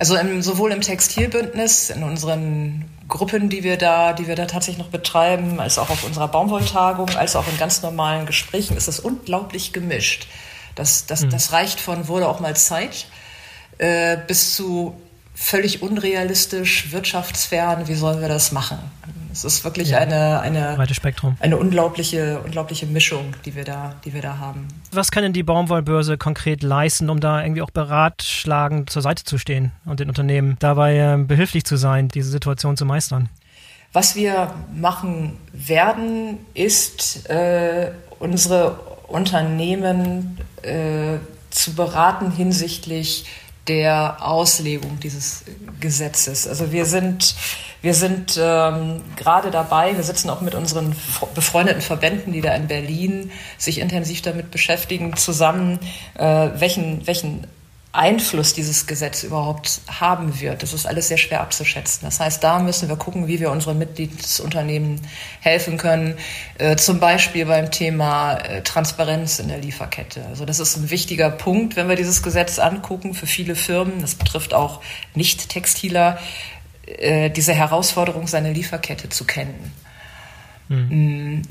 Also 0.00 0.16
im, 0.16 0.42
sowohl 0.42 0.72
im 0.72 0.80
Textilbündnis, 0.80 1.90
in 1.90 2.02
unseren 2.02 2.86
Gruppen, 3.06 3.48
die 3.50 3.62
wir 3.62 3.76
da, 3.76 4.12
die 4.12 4.26
wir 4.26 4.34
da 4.34 4.46
tatsächlich 4.46 4.84
noch 4.84 4.90
betreiben, 4.90 5.60
als 5.60 5.78
auch 5.78 5.90
auf 5.90 6.04
unserer 6.04 6.26
Baumwolltagung, 6.26 7.10
als 7.10 7.36
auch 7.36 7.46
in 7.48 7.56
ganz 7.56 7.80
normalen 7.82 8.26
Gesprächen 8.26 8.76
ist 8.76 8.88
es 8.88 8.98
unglaublich 8.98 9.72
gemischt. 9.72 10.26
Das, 10.74 11.06
das, 11.06 11.22
mhm. 11.22 11.30
das 11.30 11.52
reicht 11.52 11.78
von 11.78 12.08
wurde 12.08 12.28
auch 12.28 12.40
mal 12.40 12.56
Zeit 12.56 13.06
äh, 13.78 14.16
bis 14.26 14.56
zu 14.56 15.00
völlig 15.38 15.82
unrealistisch, 15.82 16.90
wirtschaftsfern, 16.90 17.86
wie 17.86 17.94
sollen 17.94 18.20
wir 18.20 18.28
das 18.28 18.50
machen? 18.50 18.78
Es 19.32 19.44
ist 19.44 19.64
wirklich 19.64 19.90
ja. 19.90 19.98
eine, 19.98 20.40
eine, 20.40 20.78
eine 21.40 21.56
unglaubliche, 21.56 22.40
unglaubliche 22.40 22.86
Mischung, 22.86 23.34
die 23.44 23.54
wir, 23.54 23.64
da, 23.64 23.94
die 24.04 24.14
wir 24.14 24.22
da 24.22 24.38
haben. 24.38 24.68
Was 24.92 25.10
kann 25.10 25.22
denn 25.22 25.32
die 25.32 25.42
Baumwollbörse 25.42 26.16
konkret 26.16 26.62
leisten, 26.62 27.10
um 27.10 27.20
da 27.20 27.42
irgendwie 27.42 27.62
auch 27.62 27.70
beratschlagend 27.70 28.90
zur 28.90 29.02
Seite 29.02 29.24
zu 29.24 29.38
stehen 29.38 29.72
und 29.84 30.00
den 30.00 30.08
Unternehmen 30.08 30.56
dabei 30.60 30.96
äh, 30.96 31.16
behilflich 31.18 31.64
zu 31.64 31.76
sein, 31.76 32.08
diese 32.08 32.30
Situation 32.30 32.76
zu 32.76 32.84
meistern? 32.84 33.28
Was 33.92 34.16
wir 34.16 34.54
machen 34.74 35.36
werden, 35.52 36.38
ist 36.54 37.28
äh, 37.30 37.90
unsere 38.18 38.78
Unternehmen 39.08 40.38
äh, 40.62 41.18
zu 41.50 41.74
beraten 41.74 42.30
hinsichtlich 42.30 43.24
der 43.68 44.16
Auslegung 44.20 44.98
dieses 45.00 45.44
Gesetzes. 45.80 46.48
Also 46.48 46.72
wir 46.72 46.86
sind, 46.86 47.36
wir 47.82 47.94
sind 47.94 48.38
ähm, 48.42 49.02
gerade 49.16 49.50
dabei, 49.50 49.96
wir 49.96 50.02
sitzen 50.02 50.30
auch 50.30 50.40
mit 50.40 50.54
unseren 50.54 50.96
befreundeten 51.34 51.82
Verbänden, 51.82 52.32
die 52.32 52.40
da 52.40 52.54
in 52.54 52.66
Berlin 52.66 53.30
sich 53.58 53.78
intensiv 53.78 54.22
damit 54.22 54.50
beschäftigen, 54.50 55.16
zusammen, 55.16 55.78
äh, 56.14 56.48
welchen, 56.54 57.06
welchen 57.06 57.46
Einfluss 57.92 58.52
dieses 58.52 58.86
Gesetz 58.86 59.22
überhaupt 59.22 59.80
haben 59.88 60.40
wird. 60.40 60.62
Das 60.62 60.74
ist 60.74 60.86
alles 60.86 61.08
sehr 61.08 61.16
schwer 61.16 61.40
abzuschätzen. 61.40 62.00
Das 62.02 62.20
heißt, 62.20 62.44
da 62.44 62.58
müssen 62.58 62.88
wir 62.88 62.96
gucken, 62.96 63.28
wie 63.28 63.40
wir 63.40 63.50
unseren 63.50 63.78
Mitgliedsunternehmen 63.78 65.00
helfen 65.40 65.78
können. 65.78 66.14
Äh, 66.58 66.76
zum 66.76 67.00
Beispiel 67.00 67.46
beim 67.46 67.70
Thema 67.70 68.34
äh, 68.34 68.62
Transparenz 68.62 69.38
in 69.38 69.48
der 69.48 69.58
Lieferkette. 69.58 70.24
Also 70.26 70.44
das 70.44 70.60
ist 70.60 70.76
ein 70.76 70.90
wichtiger 70.90 71.30
Punkt, 71.30 71.76
wenn 71.76 71.88
wir 71.88 71.96
dieses 71.96 72.22
Gesetz 72.22 72.58
angucken 72.58 73.14
für 73.14 73.26
viele 73.26 73.56
Firmen. 73.56 74.02
Das 74.02 74.14
betrifft 74.14 74.52
auch 74.52 74.82
Nicht-Textiler, 75.14 76.18
äh, 76.86 77.30
diese 77.30 77.54
Herausforderung, 77.54 78.26
seine 78.26 78.52
Lieferkette 78.52 79.08
zu 79.08 79.24
kennen. 79.24 79.72
Mhm 80.68 81.42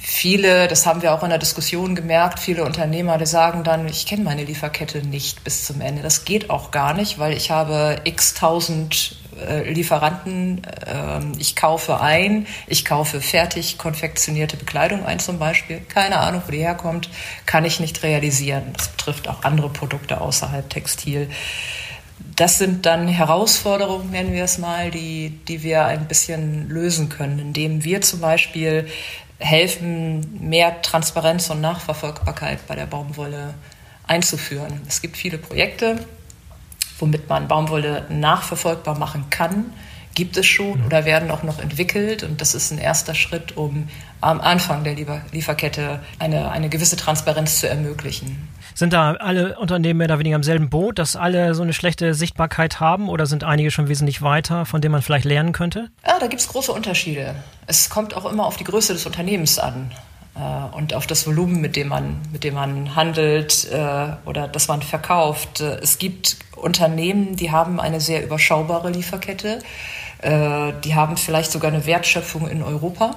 viele, 0.00 0.66
das 0.66 0.86
haben 0.86 1.02
wir 1.02 1.12
auch 1.12 1.22
in 1.22 1.28
der 1.28 1.38
Diskussion 1.38 1.94
gemerkt, 1.94 2.38
viele 2.40 2.64
Unternehmer, 2.64 3.18
die 3.18 3.26
sagen 3.26 3.64
dann, 3.64 3.86
ich 3.86 4.06
kenne 4.06 4.24
meine 4.24 4.44
Lieferkette 4.44 5.06
nicht 5.06 5.44
bis 5.44 5.66
zum 5.66 5.80
Ende. 5.80 6.02
Das 6.02 6.24
geht 6.24 6.48
auch 6.48 6.70
gar 6.70 6.94
nicht, 6.94 7.18
weil 7.18 7.34
ich 7.34 7.50
habe 7.50 8.00
x 8.04 8.34
tausend 8.34 9.16
äh, 9.46 9.70
Lieferanten, 9.70 10.62
äh, 10.64 11.20
ich 11.38 11.54
kaufe 11.54 12.00
ein, 12.00 12.46
ich 12.66 12.84
kaufe 12.84 13.20
fertig 13.20 13.76
konfektionierte 13.76 14.56
Bekleidung 14.56 15.04
ein 15.04 15.18
zum 15.18 15.38
Beispiel. 15.38 15.80
Keine 15.80 16.18
Ahnung, 16.18 16.42
wo 16.46 16.50
die 16.50 16.58
herkommt, 16.58 17.10
kann 17.44 17.66
ich 17.66 17.78
nicht 17.78 18.02
realisieren. 18.02 18.72
Das 18.76 18.88
betrifft 18.88 19.28
auch 19.28 19.42
andere 19.42 19.68
Produkte 19.68 20.20
außerhalb 20.20 20.68
Textil. 20.68 21.28
Das 22.36 22.58
sind 22.58 22.86
dann 22.86 23.06
Herausforderungen, 23.06 24.10
nennen 24.10 24.32
wir 24.32 24.44
es 24.44 24.56
mal, 24.56 24.90
die, 24.90 25.38
die 25.46 25.62
wir 25.62 25.84
ein 25.84 26.06
bisschen 26.06 26.68
lösen 26.68 27.10
können, 27.10 27.38
indem 27.38 27.84
wir 27.84 28.00
zum 28.00 28.20
Beispiel 28.20 28.88
helfen, 29.40 30.48
mehr 30.48 30.80
Transparenz 30.82 31.50
und 31.50 31.60
Nachverfolgbarkeit 31.60 32.66
bei 32.66 32.76
der 32.76 32.86
Baumwolle 32.86 33.54
einzuführen. 34.06 34.82
Es 34.86 35.02
gibt 35.02 35.16
viele 35.16 35.38
Projekte, 35.38 36.04
womit 36.98 37.28
man 37.28 37.48
Baumwolle 37.48 38.06
nachverfolgbar 38.10 38.98
machen 38.98 39.26
kann. 39.30 39.72
Gibt 40.14 40.36
es 40.36 40.46
schon 40.46 40.84
oder 40.84 41.04
werden 41.04 41.30
auch 41.30 41.42
noch 41.42 41.60
entwickelt. 41.60 42.22
Und 42.22 42.40
das 42.40 42.54
ist 42.54 42.70
ein 42.70 42.78
erster 42.78 43.14
Schritt, 43.14 43.56
um 43.56 43.88
am 44.20 44.40
Anfang 44.40 44.84
der 44.84 44.94
Lieferkette 44.94 46.00
eine, 46.18 46.50
eine 46.50 46.68
gewisse 46.68 46.96
Transparenz 46.96 47.60
zu 47.60 47.68
ermöglichen. 47.68 48.48
Sind 48.80 48.94
da 48.94 49.12
alle 49.12 49.58
Unternehmen 49.58 49.98
mehr 49.98 50.06
oder 50.06 50.20
weniger 50.20 50.36
im 50.36 50.42
selben 50.42 50.70
Boot, 50.70 50.98
dass 50.98 51.14
alle 51.14 51.54
so 51.54 51.62
eine 51.62 51.74
schlechte 51.74 52.14
Sichtbarkeit 52.14 52.80
haben 52.80 53.10
oder 53.10 53.26
sind 53.26 53.44
einige 53.44 53.70
schon 53.70 53.88
wesentlich 53.88 54.22
weiter, 54.22 54.64
von 54.64 54.80
denen 54.80 54.92
man 54.92 55.02
vielleicht 55.02 55.26
lernen 55.26 55.52
könnte? 55.52 55.90
Ja, 56.06 56.18
da 56.18 56.28
gibt 56.28 56.40
es 56.40 56.48
große 56.48 56.72
Unterschiede. 56.72 57.34
Es 57.66 57.90
kommt 57.90 58.16
auch 58.16 58.24
immer 58.24 58.46
auf 58.46 58.56
die 58.56 58.64
Größe 58.64 58.94
des 58.94 59.04
Unternehmens 59.04 59.58
an 59.58 59.92
äh, 60.34 60.74
und 60.74 60.94
auf 60.94 61.06
das 61.06 61.26
Volumen, 61.26 61.60
mit 61.60 61.76
dem 61.76 61.88
man, 61.88 62.22
mit 62.32 62.42
dem 62.42 62.54
man 62.54 62.96
handelt 62.96 63.70
äh, 63.70 64.14
oder 64.24 64.48
das 64.48 64.66
man 64.68 64.80
verkauft. 64.80 65.60
Äh, 65.60 65.76
es 65.82 65.98
gibt 65.98 66.38
Unternehmen, 66.56 67.36
die 67.36 67.50
haben 67.50 67.80
eine 67.80 68.00
sehr 68.00 68.24
überschaubare 68.24 68.90
Lieferkette. 68.90 69.58
Äh, 70.22 70.72
die 70.84 70.94
haben 70.94 71.18
vielleicht 71.18 71.52
sogar 71.52 71.70
eine 71.70 71.84
Wertschöpfung 71.84 72.48
in 72.48 72.62
Europa. 72.62 73.16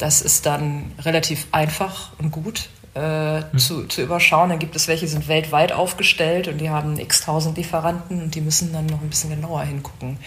Das 0.00 0.20
ist 0.20 0.46
dann 0.46 0.90
relativ 1.04 1.46
einfach 1.52 2.10
und 2.18 2.32
gut 2.32 2.70
äh, 2.98 3.42
hm. 3.52 3.58
zu, 3.58 3.86
zu 3.86 4.02
überschauen. 4.02 4.50
Dann 4.50 4.58
gibt 4.58 4.76
es 4.76 4.88
welche, 4.88 5.06
die 5.06 5.12
sind 5.12 5.28
weltweit 5.28 5.72
aufgestellt 5.72 6.48
und 6.48 6.58
die 6.58 6.70
haben 6.70 6.98
x 6.98 7.22
tausend 7.22 7.56
Lieferanten 7.56 8.22
und 8.22 8.34
die 8.34 8.40
müssen 8.40 8.72
dann 8.72 8.86
noch 8.86 9.00
ein 9.00 9.08
bisschen 9.08 9.30
genauer 9.30 9.62
hingucken. 9.62 10.18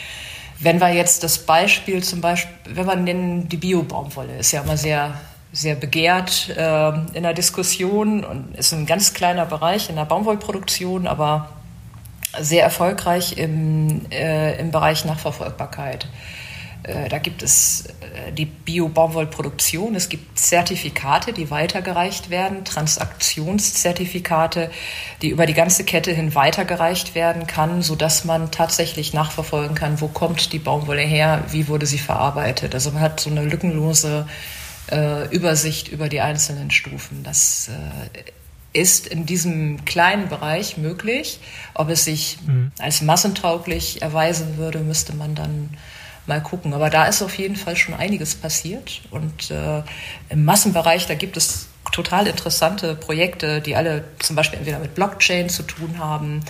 Wenn 0.59 0.79
wir 0.79 0.89
jetzt 0.93 1.23
das 1.23 1.39
Beispiel 1.39 2.03
zum 2.03 2.21
Beispiel, 2.21 2.53
wenn 2.75 2.85
wir 2.85 2.95
nennen, 2.95 3.49
die 3.49 3.57
Bio-Baumwolle 3.57 4.37
ist 4.37 4.51
ja 4.51 4.61
immer 4.61 4.77
sehr, 4.77 5.15
sehr 5.51 5.75
begehrt 5.75 6.49
äh, 6.55 6.89
in 7.13 7.23
der 7.23 7.33
Diskussion 7.33 8.23
und 8.23 8.55
ist 8.55 8.71
ein 8.71 8.85
ganz 8.85 9.13
kleiner 9.13 9.45
Bereich 9.45 9.89
in 9.89 9.95
der 9.95 10.05
Baumwollproduktion, 10.05 11.07
aber 11.07 11.49
sehr 12.39 12.63
erfolgreich 12.63 13.37
im, 13.37 14.05
äh, 14.11 14.59
im 14.59 14.71
Bereich 14.71 15.03
Nachverfolgbarkeit. 15.03 16.07
Äh, 16.83 17.09
da 17.09 17.19
gibt 17.19 17.43
es 17.43 17.85
äh, 18.01 18.31
die 18.31 18.45
Bio-Baumwollproduktion, 18.45 19.95
es 19.95 20.09
gibt 20.09 20.39
Zertifikate, 20.39 21.33
die 21.33 21.51
weitergereicht 21.51 22.29
werden, 22.29 22.65
Transaktionszertifikate, 22.65 24.71
die 25.21 25.29
über 25.29 25.45
die 25.45 25.53
ganze 25.53 25.83
Kette 25.83 26.11
hin 26.11 26.33
weitergereicht 26.33 27.13
werden 27.13 27.45
kann, 27.45 27.81
sodass 27.81 28.25
man 28.25 28.51
tatsächlich 28.51 29.13
nachverfolgen 29.13 29.75
kann, 29.75 30.01
wo 30.01 30.07
kommt 30.07 30.53
die 30.53 30.59
Baumwolle 30.59 31.03
her, 31.03 31.43
wie 31.51 31.67
wurde 31.67 31.85
sie 31.85 31.99
verarbeitet. 31.99 32.73
Also 32.73 32.91
man 32.91 33.01
hat 33.01 33.19
so 33.19 33.29
eine 33.29 33.43
lückenlose 33.43 34.27
äh, 34.91 35.27
Übersicht 35.29 35.87
über 35.87 36.09
die 36.09 36.21
einzelnen 36.21 36.71
Stufen. 36.71 37.23
Das 37.23 37.69
äh, 37.69 38.23
ist 38.73 39.07
in 39.07 39.25
diesem 39.25 39.83
kleinen 39.85 40.29
Bereich 40.29 40.77
möglich. 40.77 41.39
Ob 41.73 41.89
es 41.89 42.05
sich 42.05 42.39
mhm. 42.45 42.71
als 42.79 43.01
massentauglich 43.01 44.01
erweisen 44.01 44.57
würde, 44.57 44.79
müsste 44.79 45.13
man 45.13 45.35
dann 45.35 45.69
mal 46.31 46.41
gucken. 46.41 46.73
Aber 46.73 46.89
da 46.89 47.05
ist 47.05 47.21
auf 47.21 47.37
jeden 47.37 47.55
Fall 47.55 47.75
schon 47.75 47.93
einiges 47.93 48.35
passiert. 48.35 49.01
Und 49.11 49.51
äh, 49.51 49.83
im 50.29 50.45
Massenbereich, 50.45 51.07
da 51.07 51.15
gibt 51.15 51.37
es 51.37 51.67
total 51.91 52.27
interessante 52.27 52.95
Projekte, 52.95 53.61
die 53.61 53.75
alle 53.75 54.05
zum 54.19 54.35
Beispiel 54.35 54.59
entweder 54.59 54.79
mit 54.79 54.95
Blockchain 54.95 55.49
zu 55.49 55.63
tun 55.63 55.99
haben 55.99 56.41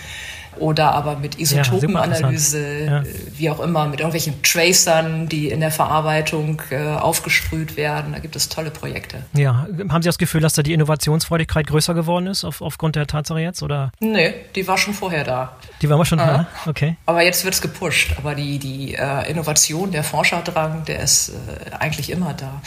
oder 0.58 0.92
aber 0.92 1.16
mit 1.16 1.38
Isotopenanalyse, 1.38 2.84
ja, 2.84 2.96
ja. 2.98 3.02
wie 3.36 3.50
auch 3.50 3.60
immer, 3.60 3.86
mit 3.86 4.00
irgendwelchen 4.00 4.42
Tracern, 4.42 5.28
die 5.28 5.48
in 5.48 5.60
der 5.60 5.70
Verarbeitung 5.70 6.62
äh, 6.70 6.88
aufgesprüht 6.88 7.76
werden. 7.76 8.12
Da 8.12 8.18
gibt 8.18 8.36
es 8.36 8.48
tolle 8.48 8.70
Projekte. 8.70 9.22
Ja, 9.34 9.66
haben 9.88 10.02
Sie 10.02 10.08
das 10.08 10.18
Gefühl, 10.18 10.40
dass 10.40 10.54
da 10.54 10.62
die 10.62 10.72
Innovationsfreudigkeit 10.72 11.66
größer 11.66 11.94
geworden 11.94 12.26
ist 12.26 12.44
auf, 12.44 12.60
aufgrund 12.60 12.96
der 12.96 13.06
Tatsache 13.06 13.40
jetzt? 13.40 13.62
Oder? 13.62 13.92
Nee, 14.00 14.34
die 14.54 14.66
war 14.66 14.78
schon 14.78 14.94
vorher 14.94 15.24
da. 15.24 15.56
Die 15.80 15.88
war 15.88 16.04
schon 16.04 16.18
da? 16.18 16.46
Okay. 16.66 16.96
Aber 17.06 17.22
jetzt 17.22 17.44
wird 17.44 17.54
es 17.54 17.60
gepusht. 17.60 18.14
Aber 18.18 18.34
die, 18.34 18.58
die 18.58 18.94
äh, 18.94 19.30
Innovation, 19.30 19.90
der 19.90 20.04
Forscherdrang, 20.04 20.84
der 20.84 21.00
ist 21.00 21.30
äh, 21.30 21.74
eigentlich 21.78 22.10
immer 22.10 22.34
da 22.34 22.60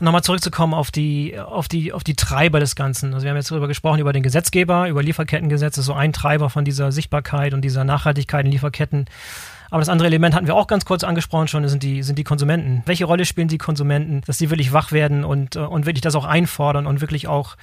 nochmal 0.00 0.22
zurückzukommen 0.22 0.74
auf 0.74 0.90
die, 0.90 1.38
auf 1.38 1.68
die, 1.68 1.92
auf 1.92 2.04
die 2.04 2.14
Treiber 2.14 2.60
des 2.60 2.76
Ganzen. 2.76 3.14
Also 3.14 3.24
wir 3.24 3.30
haben 3.30 3.36
jetzt 3.36 3.50
darüber 3.50 3.68
gesprochen, 3.68 4.00
über 4.00 4.12
den 4.12 4.22
Gesetzgeber, 4.22 4.88
über 4.88 5.02
Lieferkettengesetz, 5.02 5.74
das 5.74 5.82
ist 5.82 5.86
so 5.86 5.94
ein 5.94 6.12
Treiber 6.12 6.50
von 6.50 6.64
dieser 6.64 6.92
Sichtbarkeit 6.92 7.54
und 7.54 7.62
dieser 7.62 7.84
Nachhaltigkeit 7.84 8.44
in 8.44 8.52
Lieferketten. 8.52 9.06
Aber 9.70 9.80
das 9.80 9.88
andere 9.88 10.06
Element 10.08 10.34
hatten 10.34 10.46
wir 10.46 10.54
auch 10.54 10.66
ganz 10.66 10.84
kurz 10.84 11.04
angesprochen 11.04 11.48
schon, 11.48 11.68
sind 11.68 11.82
die, 11.82 12.02
sind 12.02 12.18
die 12.18 12.24
Konsumenten. 12.24 12.82
Welche 12.86 13.04
Rolle 13.04 13.24
spielen 13.24 13.48
die 13.48 13.58
Konsumenten, 13.58 14.22
dass 14.26 14.38
sie 14.38 14.50
wirklich 14.50 14.72
wach 14.72 14.92
werden 14.92 15.24
und, 15.24 15.56
äh, 15.56 15.60
und 15.60 15.86
wirklich 15.86 16.00
das 16.00 16.14
auch 16.14 16.24
einfordern 16.24 16.86
und 16.86 17.00
wirklich 17.00 17.28
auch 17.28 17.56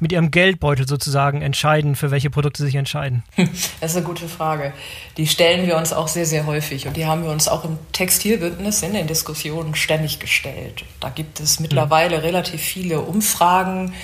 mit 0.00 0.12
ihrem 0.12 0.30
Geldbeutel 0.30 0.88
sozusagen 0.88 1.42
entscheiden, 1.42 1.96
für 1.96 2.10
welche 2.10 2.30
Produkte 2.30 2.62
sie 2.62 2.66
sich 2.66 2.76
entscheiden? 2.76 3.22
Das 3.80 3.92
ist 3.92 3.96
eine 3.96 4.06
gute 4.06 4.28
Frage. 4.28 4.72
Die 5.16 5.26
stellen 5.26 5.66
wir 5.66 5.76
uns 5.76 5.92
auch 5.92 6.08
sehr, 6.08 6.26
sehr 6.26 6.46
häufig 6.46 6.86
und 6.86 6.96
die 6.96 7.06
haben 7.06 7.24
wir 7.24 7.30
uns 7.30 7.48
auch 7.48 7.64
im 7.64 7.78
Textilbündnis 7.92 8.82
in 8.82 8.92
den 8.92 9.06
Diskussionen 9.06 9.74
ständig 9.74 10.18
gestellt. 10.18 10.84
Da 11.00 11.08
gibt 11.08 11.40
es 11.40 11.60
mittlerweile 11.60 12.18
mhm. 12.18 12.22
relativ 12.22 12.60
viele 12.60 13.00
Umfragen, 13.00 13.94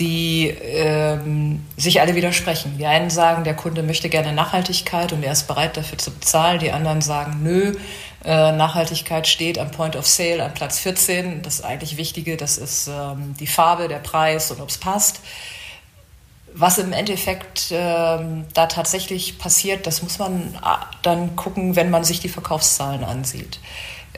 die 0.00 0.48
ähm, 0.48 1.64
sich 1.76 2.00
alle 2.00 2.14
widersprechen. 2.14 2.78
Die 2.78 2.86
einen 2.86 3.10
sagen, 3.10 3.44
der 3.44 3.54
Kunde 3.54 3.82
möchte 3.82 4.08
gerne 4.08 4.32
Nachhaltigkeit 4.32 5.12
und 5.12 5.22
er 5.22 5.32
ist 5.32 5.46
bereit 5.46 5.76
dafür 5.76 5.98
zu 5.98 6.10
bezahlen. 6.10 6.58
Die 6.58 6.72
anderen 6.72 7.02
sagen, 7.02 7.40
nö, 7.42 7.74
äh, 8.24 8.52
Nachhaltigkeit 8.52 9.28
steht 9.28 9.58
am 9.58 9.70
Point 9.70 9.96
of 9.96 10.06
Sale 10.06 10.42
an 10.42 10.54
Platz 10.54 10.78
14. 10.78 11.42
Das 11.42 11.62
eigentlich 11.62 11.98
Wichtige, 11.98 12.38
das 12.38 12.56
ist 12.56 12.88
ähm, 12.88 13.34
die 13.38 13.46
Farbe, 13.46 13.88
der 13.88 13.98
Preis 13.98 14.50
und 14.50 14.60
ob 14.60 14.70
es 14.70 14.78
passt. 14.78 15.20
Was 16.52 16.78
im 16.78 16.92
Endeffekt 16.92 17.66
ähm, 17.70 18.46
da 18.54 18.66
tatsächlich 18.66 19.38
passiert, 19.38 19.86
das 19.86 20.02
muss 20.02 20.18
man 20.18 20.54
äh, 20.54 20.84
dann 21.02 21.36
gucken, 21.36 21.76
wenn 21.76 21.90
man 21.90 22.04
sich 22.04 22.20
die 22.20 22.28
Verkaufszahlen 22.28 23.04
ansieht. 23.04 23.60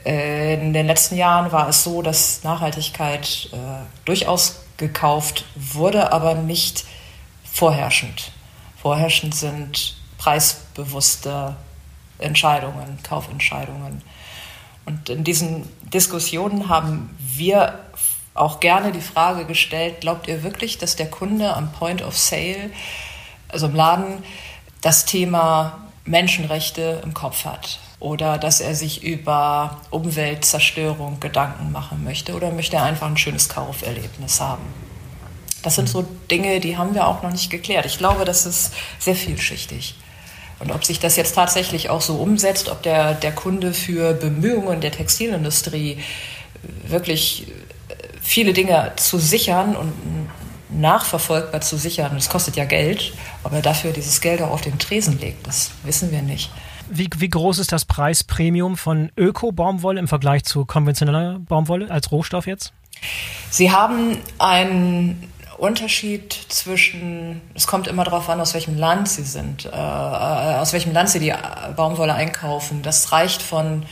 Äh, 0.04 0.54
in 0.54 0.72
den 0.72 0.86
letzten 0.86 1.16
Jahren 1.16 1.52
war 1.52 1.68
es 1.68 1.82
so, 1.82 2.02
dass 2.02 2.44
Nachhaltigkeit 2.44 3.50
äh, 3.52 3.56
durchaus 4.04 4.61
gekauft 4.76 5.44
wurde, 5.54 6.12
aber 6.12 6.34
nicht 6.34 6.84
vorherrschend. 7.44 8.32
Vorherrschend 8.80 9.34
sind 9.34 9.96
preisbewusste 10.18 11.56
Entscheidungen, 12.18 12.98
Kaufentscheidungen. 13.02 14.02
Und 14.84 15.08
in 15.08 15.24
diesen 15.24 15.68
Diskussionen 15.82 16.68
haben 16.68 17.16
wir 17.18 17.78
auch 18.34 18.60
gerne 18.60 18.92
die 18.92 19.00
Frage 19.00 19.44
gestellt, 19.44 20.00
glaubt 20.00 20.26
ihr 20.26 20.42
wirklich, 20.42 20.78
dass 20.78 20.96
der 20.96 21.10
Kunde 21.10 21.54
am 21.54 21.70
Point 21.72 22.02
of 22.02 22.16
Sale, 22.16 22.70
also 23.48 23.66
im 23.66 23.74
Laden, 23.74 24.22
das 24.80 25.04
Thema 25.04 25.78
Menschenrechte 26.04 27.00
im 27.04 27.14
Kopf 27.14 27.44
hat? 27.44 27.78
Oder 28.02 28.36
dass 28.36 28.60
er 28.60 28.74
sich 28.74 29.04
über 29.04 29.80
Umweltzerstörung 29.90 31.20
Gedanken 31.20 31.70
machen 31.70 32.02
möchte? 32.02 32.34
Oder 32.34 32.50
möchte 32.50 32.74
er 32.74 32.82
einfach 32.82 33.06
ein 33.06 33.16
schönes 33.16 33.48
Kauferlebnis 33.48 34.40
haben? 34.40 34.64
Das 35.62 35.76
sind 35.76 35.88
so 35.88 36.04
Dinge, 36.28 36.58
die 36.58 36.76
haben 36.76 36.96
wir 36.96 37.06
auch 37.06 37.22
noch 37.22 37.30
nicht 37.30 37.48
geklärt. 37.48 37.86
Ich 37.86 37.98
glaube, 37.98 38.24
das 38.24 38.44
ist 38.44 38.72
sehr 38.98 39.14
vielschichtig. 39.14 39.94
Und 40.58 40.72
ob 40.72 40.84
sich 40.84 40.98
das 40.98 41.14
jetzt 41.14 41.36
tatsächlich 41.36 41.90
auch 41.90 42.00
so 42.00 42.16
umsetzt, 42.16 42.68
ob 42.68 42.82
der, 42.82 43.14
der 43.14 43.30
Kunde 43.30 43.72
für 43.72 44.14
Bemühungen 44.14 44.80
der 44.80 44.90
Textilindustrie 44.90 45.98
wirklich 46.84 47.46
viele 48.20 48.52
Dinge 48.52 48.94
zu 48.96 49.20
sichern 49.20 49.76
und 49.76 49.92
nachverfolgbar 50.70 51.60
zu 51.60 51.76
sichern, 51.76 52.16
das 52.16 52.28
kostet 52.28 52.56
ja 52.56 52.64
Geld, 52.64 53.12
ob 53.44 53.52
er 53.52 53.62
dafür 53.62 53.92
dieses 53.92 54.20
Geld 54.20 54.42
auch 54.42 54.50
auf 54.50 54.62
den 54.62 54.80
Tresen 54.80 55.20
legt, 55.20 55.46
das 55.46 55.70
wissen 55.84 56.10
wir 56.10 56.22
nicht. 56.22 56.50
Wie, 56.88 57.08
wie 57.16 57.28
groß 57.28 57.58
ist 57.58 57.72
das 57.72 57.84
Preispremium 57.84 58.76
von 58.76 59.10
Öko-Baumwolle 59.16 60.00
im 60.00 60.08
Vergleich 60.08 60.44
zu 60.44 60.64
konventioneller 60.64 61.38
Baumwolle 61.38 61.90
als 61.90 62.10
Rohstoff 62.12 62.46
jetzt? 62.46 62.72
Sie 63.50 63.70
haben 63.70 64.18
einen 64.38 65.32
Unterschied 65.58 66.32
zwischen, 66.48 67.40
es 67.54 67.66
kommt 67.66 67.86
immer 67.86 68.04
darauf 68.04 68.28
an, 68.28 68.40
aus 68.40 68.54
welchem 68.54 68.76
Land 68.76 69.08
Sie 69.08 69.22
sind, 69.22 69.66
äh, 69.66 69.68
aus 69.70 70.72
welchem 70.72 70.92
Land 70.92 71.10
Sie 71.10 71.20
die 71.20 71.32
Baumwolle 71.76 72.14
einkaufen. 72.14 72.82
Das 72.82 73.12
reicht 73.12 73.42
von, 73.42 73.84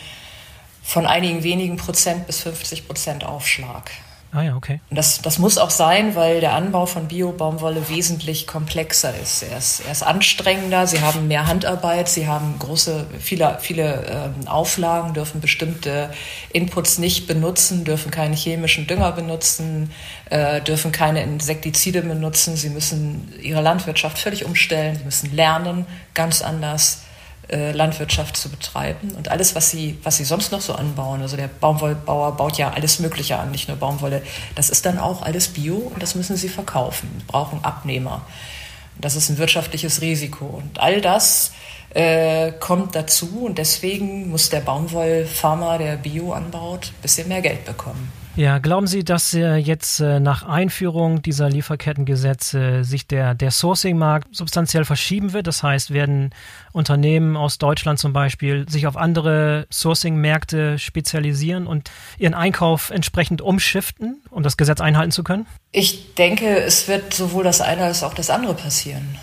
von 0.83 1.07
einigen 1.07 1.43
wenigen 1.43 1.77
Prozent 1.77 2.27
bis 2.27 2.41
50 2.43 2.87
Prozent 2.87 3.25
Aufschlag. 3.25 3.91
Ah 4.33 4.43
ja, 4.43 4.57
okay. 4.57 4.81
Das, 4.91 5.23
das 5.23 5.41
muss 5.41 5.59
auch 5.59 5.71
sein, 5.71 6.15
weil 6.15 6.41
der 6.41 6.55
Anbau 6.55 6.87
von 6.87 7.09
Bio-Baumwolle 7.09 7.89
wesentlich 7.89 8.47
komplexer 8.47 9.13
ist. 9.21 9.43
Er, 9.43 9.59
ist. 9.59 9.81
er 9.81 9.91
ist 9.91 10.05
anstrengender, 10.05 10.87
sie 10.87 11.01
haben 11.01 11.27
mehr 11.27 11.49
Handarbeit, 11.49 12.09
sie 12.09 12.29
haben 12.29 12.57
große, 12.61 13.07
viele, 13.19 13.59
viele 13.61 14.05
ähm, 14.09 14.47
Auflagen, 14.47 15.15
dürfen 15.15 15.41
bestimmte 15.41 16.11
Inputs 16.53 16.99
nicht 16.99 17.27
benutzen, 17.27 17.85
dürfen 17.85 18.13
keinen 18.13 18.35
chemischen 18.35 18.87
Dünger 18.87 19.11
benutzen, 19.11 19.91
äh, 20.31 20.61
dürfen 20.61 20.93
keine 20.93 21.25
Insektizide 21.25 22.03
benutzen, 22.03 22.57
sie 22.57 22.71
müssen 22.71 23.33
ihre 23.43 23.63
Landwirtschaft 23.63 24.19
völlig 24.19 24.45
umstellen, 24.45 24.97
sie 24.97 25.05
müssen 25.05 25.35
lernen, 25.35 25.87
ganz 26.15 26.41
anders 26.41 27.03
äh, 27.51 27.73
Landwirtschaft 27.73 28.37
zu 28.37 28.49
betreiben. 28.49 29.11
Und 29.13 29.31
alles, 29.31 29.55
was 29.55 29.71
sie, 29.71 29.99
was 30.03 30.17
sie 30.17 30.25
sonst 30.25 30.53
noch 30.53 30.61
so 30.61 30.75
anbauen, 30.75 31.21
also 31.23 31.37
der 31.37 31.49
Baumwollbauer 31.49 32.37
baut 32.37 32.59
ja 32.59 32.71
alles 32.71 33.01
Mögliche 33.01 33.39
an, 33.39 33.51
nicht 33.51 33.69
nur 33.69 33.77
Baumwolle, 33.77 34.23
das 34.55 34.71
ist 34.71 34.87
dann 34.87 34.99
auch 34.99 35.23
alles 35.23 35.49
Bio 35.49 35.77
und 35.77 36.03
das 36.03 36.15
müssen 36.15 36.37
sie 36.37 36.49
verkaufen, 36.49 37.09
brauchen 37.27 37.65
Abnehmer. 37.65 38.23
Das 39.01 39.17
ist 39.17 39.31
ein 39.31 39.39
wirtschaftliches 39.39 40.01
Risiko. 40.01 40.45
Und 40.45 40.79
all 40.79 41.01
das 41.01 41.53
äh, 41.91 42.53
kommt 42.53 42.95
dazu 42.95 43.47
und 43.47 43.59
deswegen 43.59 44.29
muss 44.31 44.51
der 44.51 44.61
Baumwollfarmer, 44.61 45.79
der 45.79 45.97
Bio 45.97 46.33
anbaut, 46.33 46.87
ein 46.87 47.03
bisschen 47.03 47.29
mehr 47.29 47.41
Geld 47.41 47.65
bekommen. 47.65 48.13
Ja, 48.37 48.59
glauben 48.59 48.87
Sie, 48.87 49.03
dass 49.03 49.35
äh, 49.35 49.57
jetzt 49.57 50.01
äh, 50.01 50.21
nach 50.21 50.45
Einführung 50.45 51.21
dieser 51.21 51.51
Lieferkettengesetze 51.51 52.85
sich 52.85 53.09
der, 53.09 53.35
der 53.35 53.51
Sourcing-Markt 53.51 54.35
substanziell 54.35 54.85
verschieben 54.85 55.33
wird? 55.33 55.49
Das 55.49 55.65
heißt, 55.65 55.93
werden 55.93 56.31
Unternehmen 56.73 57.37
aus 57.37 57.59
Deutschland 57.59 57.99
zum 57.99 58.13
Beispiel 58.13 58.69
sich 58.69 58.87
auf 58.87 58.97
andere 58.97 59.67
Sourcing-Märkte 59.73 60.79
spezialisieren 60.79 61.67
und 61.67 61.91
ihren 62.19 62.35
Einkauf 62.35 62.91
entsprechend 62.91 63.43
umschiften, 63.43 64.23
um 64.31 64.43
das 64.43 64.57
Gesetz 64.57 64.81
einhalten 64.81 65.13
zu 65.13 65.25
können? 65.25 65.47
Ich 65.73 66.15
denke, 66.15 66.59
es 66.59 66.89
wird 66.89 67.13
sowohl 67.15 67.45
das 67.45 67.61
eine 67.61 67.85
als 67.85 68.03
auch 68.03 68.15
das 68.15 68.31
andere 68.31 68.55
passieren. 68.55 69.17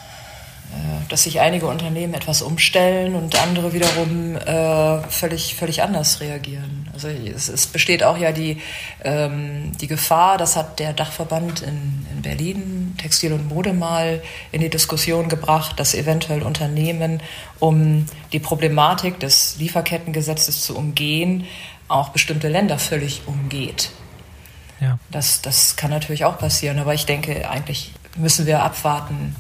Äh, 0.74 1.10
dass 1.10 1.24
sich 1.24 1.40
einige 1.40 1.68
Unternehmen 1.68 2.14
etwas 2.14 2.42
umstellen 2.42 3.16
und 3.16 3.42
andere 3.42 3.74
wiederum 3.74 4.36
äh, 4.36 5.02
völlig, 5.10 5.56
völlig 5.56 5.82
anders 5.82 6.20
reagieren. 6.20 6.87
Also 6.98 7.10
es, 7.10 7.48
es 7.48 7.68
besteht 7.68 8.02
auch 8.02 8.18
ja 8.18 8.32
die, 8.32 8.60
ähm, 9.04 9.72
die 9.80 9.86
Gefahr, 9.86 10.40
das 10.40 10.56
hat 10.56 10.80
der 10.80 10.94
Dachverband 10.94 11.62
in, 11.62 12.08
in 12.12 12.22
Berlin, 12.24 12.96
Textil 12.98 13.34
und 13.34 13.48
Mode 13.48 13.74
mal 13.74 14.24
in 14.52 14.62
die 14.62 14.70
Diskussion 14.70 15.30
gebracht, 15.30 15.80
dass 15.80 15.94
eventuell 15.94 16.42
Unternehmen, 16.42 17.22
um 17.60 18.08
die 18.32 18.40
Problematik 18.40 19.20
des 19.20 19.58
Lieferkettengesetzes 19.60 20.64
zu 20.64 20.76
umgehen, 20.76 21.46
auch 21.88 22.10
bestimmte 22.10 22.48
Länder 22.50 22.80
völlig 22.80 23.22
umgeht. 23.28 23.92
Ja. 24.80 24.98
Das, 25.12 25.42
das 25.44 25.76
kann 25.76 25.92
natürlich 25.92 26.26
auch 26.26 26.40
passieren, 26.40 26.80
aber 26.80 26.96
ich 26.96 27.06
denke 27.06 27.48
eigentlich 27.48 27.92
müssen 28.18 28.46
wir 28.46 28.62
abwarten, 28.64 29.36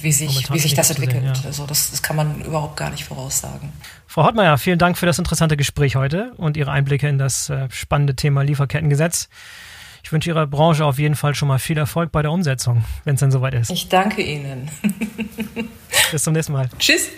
wie 0.00 0.12
sich, 0.12 0.52
wie 0.52 0.58
sich 0.58 0.74
das 0.74 0.90
entwickelt. 0.90 1.22
Sehen, 1.22 1.34
ja. 1.34 1.42
Also 1.46 1.66
das, 1.66 1.90
das 1.90 2.02
kann 2.02 2.16
man 2.16 2.40
überhaupt 2.42 2.76
gar 2.76 2.90
nicht 2.90 3.04
voraussagen. 3.04 3.72
Frau 4.06 4.24
Hottmeier, 4.24 4.58
vielen 4.58 4.78
Dank 4.78 4.96
für 4.98 5.06
das 5.06 5.18
interessante 5.18 5.56
Gespräch 5.56 5.96
heute 5.96 6.32
und 6.36 6.56
Ihre 6.56 6.70
Einblicke 6.70 7.08
in 7.08 7.18
das 7.18 7.50
äh, 7.50 7.68
spannende 7.70 8.14
Thema 8.14 8.42
Lieferkettengesetz. 8.42 9.28
Ich 10.02 10.12
wünsche 10.12 10.30
Ihrer 10.30 10.46
Branche 10.46 10.84
auf 10.84 10.98
jeden 10.98 11.16
Fall 11.16 11.34
schon 11.34 11.48
mal 11.48 11.58
viel 11.58 11.78
Erfolg 11.78 12.12
bei 12.12 12.22
der 12.22 12.30
Umsetzung, 12.30 12.84
wenn 13.04 13.14
es 13.14 13.20
dann 13.20 13.30
soweit 13.30 13.54
ist. 13.54 13.70
Ich 13.70 13.88
danke 13.88 14.22
Ihnen. 14.22 14.70
Bis 16.12 16.22
zum 16.22 16.34
nächsten 16.34 16.52
Mal. 16.52 16.68
Tschüss. 16.78 17.08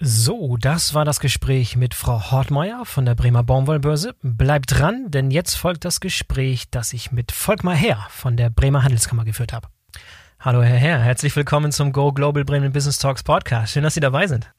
So, 0.00 0.56
das 0.56 0.94
war 0.94 1.04
das 1.04 1.20
Gespräch 1.20 1.76
mit 1.76 1.94
Frau 1.94 2.30
Hortmeier 2.30 2.84
von 2.84 3.04
der 3.04 3.14
Bremer 3.14 3.42
Baumwollbörse. 3.42 4.14
Bleibt 4.22 4.78
dran, 4.78 5.10
denn 5.10 5.30
jetzt 5.30 5.54
folgt 5.54 5.84
das 5.84 6.00
Gespräch, 6.00 6.70
das 6.70 6.92
ich 6.92 7.12
mit 7.12 7.30
Volkmar 7.30 7.74
Herr 7.74 8.06
von 8.10 8.36
der 8.36 8.50
Bremer 8.50 8.82
Handelskammer 8.82 9.24
geführt 9.24 9.52
habe. 9.52 9.68
Hallo 10.44 10.60
Herr 10.64 10.76
Herr, 10.76 10.98
herzlich 10.98 11.36
willkommen 11.36 11.70
zum 11.70 11.92
Go 11.92 12.10
Global 12.10 12.44
Bremen 12.44 12.72
Business 12.72 12.98
Talks 12.98 13.22
Podcast. 13.22 13.72
Schön, 13.72 13.84
dass 13.84 13.94
Sie 13.94 14.00
dabei 14.00 14.26
sind. 14.26 14.50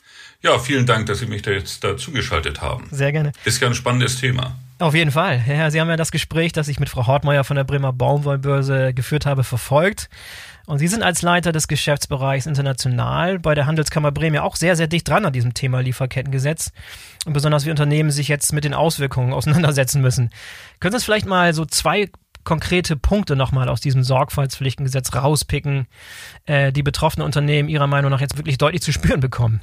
Ja, 0.41 0.58
vielen 0.58 0.86
Dank, 0.86 1.08
dass 1.08 1.19
Sie 1.19 1.26
mich 1.26 1.41
da 1.41 1.52
jetzt 1.52 1.84
dazu 1.84 2.13
geschaltet 2.13 2.62
haben. 2.62 2.88
Sehr 2.89 3.12
gerne. 3.12 3.34
Ist 3.43 3.62
ja 3.62 3.67
ein 3.67 3.74
spannendes 3.74 4.17
Thema. 4.17 4.56
Auf 4.80 4.96
jeden 4.96 5.12
Fall. 5.12 5.38
Herr 5.38 5.58
Herr, 5.58 5.72
Sie 5.72 5.82
haben 5.82 5.89
ja 5.89 5.98
das 5.98 6.13
Gespräch, 6.13 6.54
das 6.54 6.69
ich 6.69 6.80
mit 6.80 6.88
Frau 6.88 7.06
Hortmeier 7.06 7.43
von 7.43 7.58
der 7.58 7.65
Bremer 7.65 7.91
Baumwollbörse 7.91 8.93
geführt 8.93 9.26
habe, 9.26 9.43
verfolgt. 9.43 10.10
Und 10.67 10.80
Sie 10.80 10.88
sind 10.88 11.04
als 11.04 11.22
Leiter 11.22 11.52
des 11.52 11.67
Geschäftsbereichs 11.67 12.46
international 12.46 13.39
bei 13.39 13.54
der 13.54 13.65
Handelskammer 13.65 14.13
Bremen 14.13 14.36
ja 14.36 14.43
auch 14.43 14.56
sehr, 14.56 14.78
sehr 14.78 14.88
dicht 14.88 15.10
dran 15.10 15.26
an 15.26 15.34
diesem 15.34 15.54
Thema 15.54 15.82
Lieferkettengesetz. 15.82 16.72
Und 17.26 17.34
besonders 17.34 17.65
wie 17.65 17.72
Unternehmen 17.72 18.10
sich 18.10 18.30
jetzt 18.30 18.54
mit 18.54 18.63
den 18.63 18.74
Auswirkungen 18.74 19.34
auseinandersetzen 19.34 20.02
müssen. 20.02 20.30
Können 20.80 20.93
Sie 20.93 20.96
uns 20.96 21.04
vielleicht 21.04 21.26
mal 21.26 21.54
so 21.54 21.65
zwei 21.65 22.10
konkrete 22.43 22.95
Punkte 22.95 23.36
nochmal 23.36 23.69
aus 23.69 23.82
diesem 23.82 24.03
Sorgfaltspflichtengesetz 24.03 25.13
rauspicken, 25.15 25.88
äh, 26.45 26.71
die 26.71 26.84
betroffene 26.84 27.25
Unternehmen 27.25 27.69
Ihrer 27.69 27.88
Meinung 27.88 28.12
nach 28.12 28.21
jetzt 28.21 28.38
wirklich 28.38 28.58
deutlich 28.58 28.82
zu 28.82 28.91
spüren 28.91 29.19
bekommen? 29.19 29.62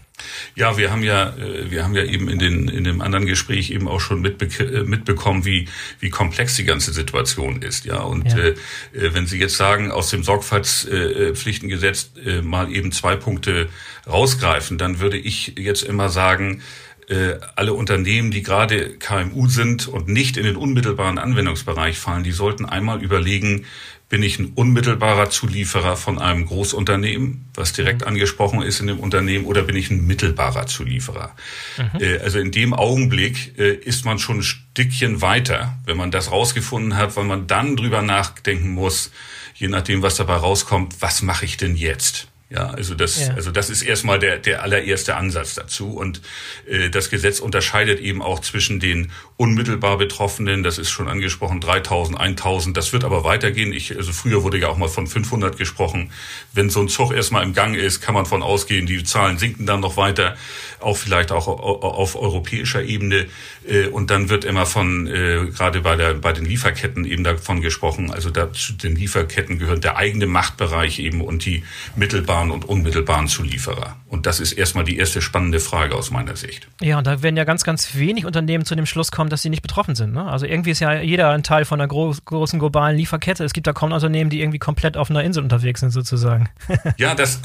Ja, 0.55 0.77
wir 0.77 0.91
haben 0.91 1.03
ja, 1.03 1.31
äh, 1.37 1.71
wir 1.71 1.85
haben 1.85 1.95
ja 1.95 2.05
eben 2.05 2.29
in, 2.29 2.39
den, 2.39 2.69
in 2.69 2.85
dem 2.85 3.01
anderen 3.01 3.27
Gespräch 3.27 3.71
eben 3.71 3.89
auch 3.89 4.01
schon 4.01 4.21
mitbe 4.21 4.47
äh, 4.47 4.85
mitbekommen, 4.85 5.45
wie, 5.45 5.69
wie 5.99 6.11
komplex 6.11 6.57
die 6.57 6.65
ganze 6.65 6.93
Situation 6.93 7.63
ist. 7.63 7.85
Ja, 7.85 8.01
und 8.01 8.27
ja. 8.33 8.39
Äh, 8.39 8.51
äh, 8.93 9.15
wenn 9.15 9.27
Sie 9.27 9.39
jetzt 9.39 9.57
sagen, 9.57 9.91
aus 9.91 10.11
dem 10.11 10.23
Sorgfaltspflichtengesetz 10.23 12.13
äh, 12.25 12.43
mal 12.43 12.73
eben 12.73 12.93
zwei 12.93 13.17
Punkte 13.17 13.69
rausgreifen, 14.07 14.79
dann 14.79 15.01
würde 15.01 15.19
ich 15.19 15.55
jetzt 15.59 15.83
immer 15.83 16.09
sagen, 16.09 16.63
äh, 17.11 17.39
alle 17.57 17.75
Unternehmen, 17.75 18.31
die 18.31 18.43
gerade 18.43 18.97
KMU 18.97 19.49
sind 19.49 19.89
und 19.89 20.09
nicht 20.09 20.37
in 20.37 20.45
den 20.45 20.57
unmittelbaren 20.57 21.19
Anwendungsbereich 21.19 21.99
fallen, 21.99 22.23
die 22.23 22.33
sollten 22.33 22.65
einmal 22.65 23.03
überlegen, 23.03 23.67
bin 24.09 24.23
ich 24.23 24.39
ein 24.39 24.53
unmittelbarer 24.55 25.31
Zulieferer 25.31 25.97
von 25.97 26.19
einem 26.19 26.47
Großunternehmen, 26.47 27.47
was 27.55 27.73
direkt 27.73 28.03
mhm. 28.03 28.09
angesprochen 28.09 28.63
ist 28.63 28.81
in 28.81 28.89
dem 28.89 28.99
Unternehmen, 28.99 29.45
oder 29.45 29.63
bin 29.63 29.77
ich 29.77 29.91
ein 29.91 30.07
mittelbarer 30.07 30.67
Zulieferer? 30.67 31.35
Mhm. 31.79 32.01
Äh, 32.01 32.19
also 32.19 32.39
in 32.39 32.53
dem 32.53 32.75
Augenblick 32.75 33.59
äh, 33.59 33.73
ist 33.75 34.05
man 34.05 34.19
schon 34.19 34.39
ein 34.39 34.43
Stückchen 34.43 35.21
weiter, 35.21 35.79
wenn 35.87 35.97
man 35.97 36.11
das 36.11 36.31
rausgefunden 36.31 36.97
hat, 36.97 37.17
weil 37.17 37.25
man 37.25 37.47
dann 37.47 37.77
drüber 37.77 38.03
nachdenken 38.03 38.71
muss, 38.71 39.11
je 39.55 39.69
nachdem, 39.69 40.03
was 40.03 40.17
dabei 40.17 40.37
rauskommt, 40.37 40.97
was 41.01 41.23
mache 41.23 41.45
ich 41.45 41.57
denn 41.57 41.77
jetzt? 41.77 42.30
Ja, 42.51 42.71
also 42.71 42.97
das, 42.97 43.29
ja. 43.29 43.35
also 43.35 43.53
das 43.53 43.71
ist 43.71 43.83
erstmal 43.83 44.19
der, 44.19 44.37
der 44.39 44.65
allererste 44.65 45.15
Ansatz 45.15 45.55
dazu. 45.55 45.93
Und 45.93 46.21
äh, 46.67 46.91
das 46.91 47.09
Gesetz 47.09 47.39
unterscheidet 47.39 48.01
eben 48.01 48.21
auch 48.23 48.41
zwischen 48.41 48.81
den 48.81 49.13
unmittelbar 49.37 49.99
Betroffenen, 49.99 50.65
das 50.65 50.77
ist 50.77 50.91
schon 50.91 51.07
angesprochen, 51.07 51.61
3000, 51.61 52.19
1000, 52.19 52.77
das 52.77 52.93
wird 52.93 53.05
aber 53.05 53.23
weitergehen. 53.23 53.73
Ich, 53.73 53.97
also 53.97 54.13
früher 54.13 54.43
wurde 54.43 54.59
ja 54.59 54.67
auch 54.69 54.77
mal 54.77 54.89
von 54.89 55.07
500 55.07 55.57
gesprochen. 55.57 56.11
Wenn 56.53 56.71
so 56.71 56.81
ein 56.81 56.89
Zug 56.89 57.13
erstmal 57.13 57.45
im 57.45 57.55
Gang 57.55 57.77
ist, 57.77 58.01
kann 58.01 58.15
man 58.15 58.27
von 58.27 58.43
ausgehen, 58.43 58.85
die 58.85 59.05
Zahlen 59.05 59.39
sinken 59.39 59.65
dann 59.65 59.79
noch 59.79 59.97
weiter, 59.97 60.37
auch 60.81 60.97
vielleicht 60.97 61.31
auch 61.31 61.47
auf 61.47 62.17
europäischer 62.17 62.83
Ebene. 62.83 63.27
Äh, 63.69 63.87
und 63.87 64.11
dann 64.11 64.29
wird 64.29 64.45
immer 64.45 64.67
von, 64.67 65.07
äh, 65.07 65.47
gerade 65.55 65.83
bei, 65.83 65.95
der, 65.95 66.15
bei 66.15 66.33
den 66.33 66.47
Lieferketten 66.47 67.05
eben 67.05 67.23
davon 67.23 67.61
gesprochen, 67.61 68.11
also 68.11 68.31
da 68.31 68.53
zu 68.53 68.73
den 68.73 68.97
Lieferketten 68.97 69.61
gehört 69.61 69.85
der 69.85 69.97
eigene 69.97 70.27
Machtbereich 70.27 70.99
eben 70.99 71.21
und 71.21 71.45
die 71.45 71.63
mittelbar 71.95 72.40
mittelbaren 72.41 72.51
und 72.51 72.69
unmittelbaren 72.69 73.29
Zulieferer? 73.29 73.97
Und 74.09 74.27
das 74.27 74.41
ist 74.41 74.53
erstmal 74.53 74.85
die 74.85 74.99
erste 74.99 75.23
spannende 75.23 75.61
Frage 75.61 75.95
aus 75.95 76.11
meiner 76.11 76.37
Sicht. 76.37 76.67
Ja, 76.81 76.99
und 76.99 77.07
da 77.07 77.23
werden 77.23 77.37
ja 77.37 77.45
ganz, 77.45 77.63
ganz 77.63 77.95
wenig 77.95 78.27
Unternehmen 78.27 78.65
zu 78.65 78.75
dem 78.75 78.87
Schluss 78.87 79.13
kommen, 79.13 79.31
dass 79.31 79.43
sie 79.43 79.51
nicht 79.51 79.63
betroffen 79.63 79.95
sind. 79.95 80.13
Ne? 80.13 80.25
Also 80.25 80.47
irgendwie 80.47 80.71
ist 80.71 80.81
ja 80.81 81.01
jeder 81.01 81.31
ein 81.31 81.43
Teil 81.43 81.65
von 81.65 81.81
einer 81.81 81.89
groß, 81.89 82.25
großen 82.25 82.59
globalen 82.59 82.97
Lieferkette. 82.97 83.45
Es 83.45 83.53
gibt 83.53 83.67
da 83.67 83.73
kaum 83.73 83.93
Unternehmen, 83.93 84.31
die 84.31 84.41
irgendwie 84.41 84.59
komplett 84.59 84.97
auf 84.97 85.11
einer 85.11 85.23
Insel 85.23 85.43
unterwegs 85.43 85.81
sind, 85.81 85.91
sozusagen. 85.91 86.49
ja, 86.97 87.15
das 87.15 87.41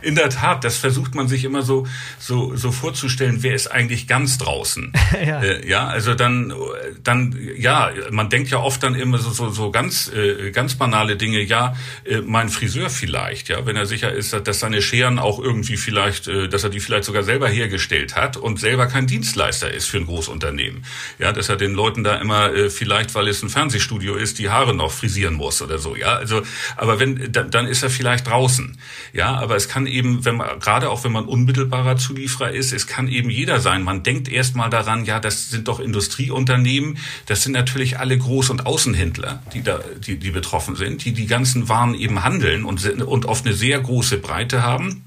in 0.00 0.14
der 0.14 0.30
Tat, 0.30 0.64
das 0.64 0.76
versucht 0.76 1.14
man 1.14 1.28
sich 1.28 1.44
immer 1.44 1.62
so, 1.62 1.86
so, 2.18 2.56
so 2.56 2.72
vorzustellen, 2.72 3.42
wer 3.42 3.54
ist 3.54 3.70
eigentlich 3.70 4.06
ganz 4.06 4.38
draußen. 4.38 4.92
ja. 5.26 5.42
Äh, 5.42 5.68
ja, 5.68 5.86
also 5.86 6.14
dann, 6.14 6.54
dann, 7.02 7.36
ja, 7.56 7.90
man 8.10 8.30
denkt 8.30 8.50
ja 8.50 8.58
oft 8.58 8.82
dann 8.82 8.94
immer 8.94 9.18
so, 9.18 9.30
so, 9.30 9.50
so 9.50 9.70
ganz, 9.70 10.10
äh, 10.12 10.52
ganz 10.52 10.74
banale 10.74 11.16
Dinge, 11.16 11.40
ja, 11.42 11.74
äh, 12.04 12.20
mein 12.24 12.48
Friseur 12.48 12.88
vielleicht, 12.88 13.48
ja, 13.48 13.66
wenn 13.66 13.76
er 13.76 13.86
sicher 13.86 14.12
ist, 14.12 14.27
ist, 14.32 14.46
dass 14.46 14.60
seine 14.60 14.82
Scheren 14.82 15.18
auch 15.18 15.38
irgendwie 15.38 15.76
vielleicht, 15.76 16.28
äh, 16.28 16.48
dass 16.48 16.64
er 16.64 16.70
die 16.70 16.80
vielleicht 16.80 17.04
sogar 17.04 17.22
selber 17.22 17.48
hergestellt 17.48 18.16
hat 18.16 18.36
und 18.36 18.60
selber 18.60 18.86
kein 18.86 19.06
Dienstleister 19.06 19.72
ist 19.72 19.86
für 19.86 19.98
ein 19.98 20.06
Großunternehmen. 20.06 20.84
Ja, 21.18 21.32
dass 21.32 21.48
er 21.48 21.56
den 21.56 21.74
Leuten 21.74 22.04
da 22.04 22.16
immer 22.16 22.52
äh, 22.52 22.70
vielleicht, 22.70 23.14
weil 23.14 23.28
es 23.28 23.42
ein 23.42 23.48
Fernsehstudio 23.48 24.14
ist, 24.14 24.38
die 24.38 24.50
Haare 24.50 24.74
noch 24.74 24.92
frisieren 24.92 25.34
muss 25.34 25.62
oder 25.62 25.78
so. 25.78 25.96
Ja, 25.96 26.14
also, 26.16 26.42
aber 26.76 27.00
wenn, 27.00 27.32
dann 27.32 27.66
ist 27.66 27.82
er 27.82 27.90
vielleicht 27.90 28.26
draußen. 28.26 28.78
Ja, 29.12 29.36
aber 29.36 29.56
es 29.56 29.68
kann 29.68 29.86
eben, 29.86 30.24
wenn 30.24 30.36
man, 30.36 30.58
gerade 30.60 30.90
auch 30.90 31.04
wenn 31.04 31.12
man 31.12 31.24
unmittelbarer 31.24 31.96
Zulieferer 31.96 32.50
ist, 32.50 32.72
es 32.72 32.86
kann 32.86 33.08
eben 33.08 33.30
jeder 33.30 33.60
sein. 33.60 33.82
Man 33.82 34.02
denkt 34.02 34.28
erst 34.28 34.56
mal 34.56 34.68
daran, 34.68 35.04
ja, 35.04 35.20
das 35.20 35.50
sind 35.50 35.68
doch 35.68 35.80
Industrieunternehmen. 35.80 36.98
Das 37.26 37.42
sind 37.42 37.52
natürlich 37.52 37.98
alle 37.98 38.16
Groß- 38.16 38.50
und 38.50 38.66
Außenhändler, 38.66 39.42
die 39.52 39.62
da, 39.62 39.80
die, 40.06 40.18
die 40.18 40.30
betroffen 40.30 40.76
sind, 40.76 41.04
die 41.04 41.12
die 41.12 41.26
ganzen 41.26 41.68
Waren 41.68 41.94
eben 41.94 42.22
handeln 42.24 42.64
und, 42.64 43.02
und 43.02 43.26
oft 43.26 43.46
eine 43.46 43.54
sehr 43.54 43.80
große 43.80 44.17
Breite 44.18 44.62
haben 44.62 45.04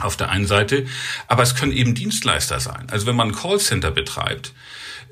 auf 0.00 0.16
der 0.16 0.30
einen 0.30 0.46
Seite, 0.46 0.86
aber 1.28 1.42
es 1.42 1.54
können 1.54 1.72
eben 1.72 1.94
Dienstleister 1.94 2.60
sein. 2.60 2.86
Also 2.90 3.06
wenn 3.06 3.16
man 3.16 3.28
ein 3.28 3.34
Callcenter 3.34 3.90
betreibt 3.90 4.52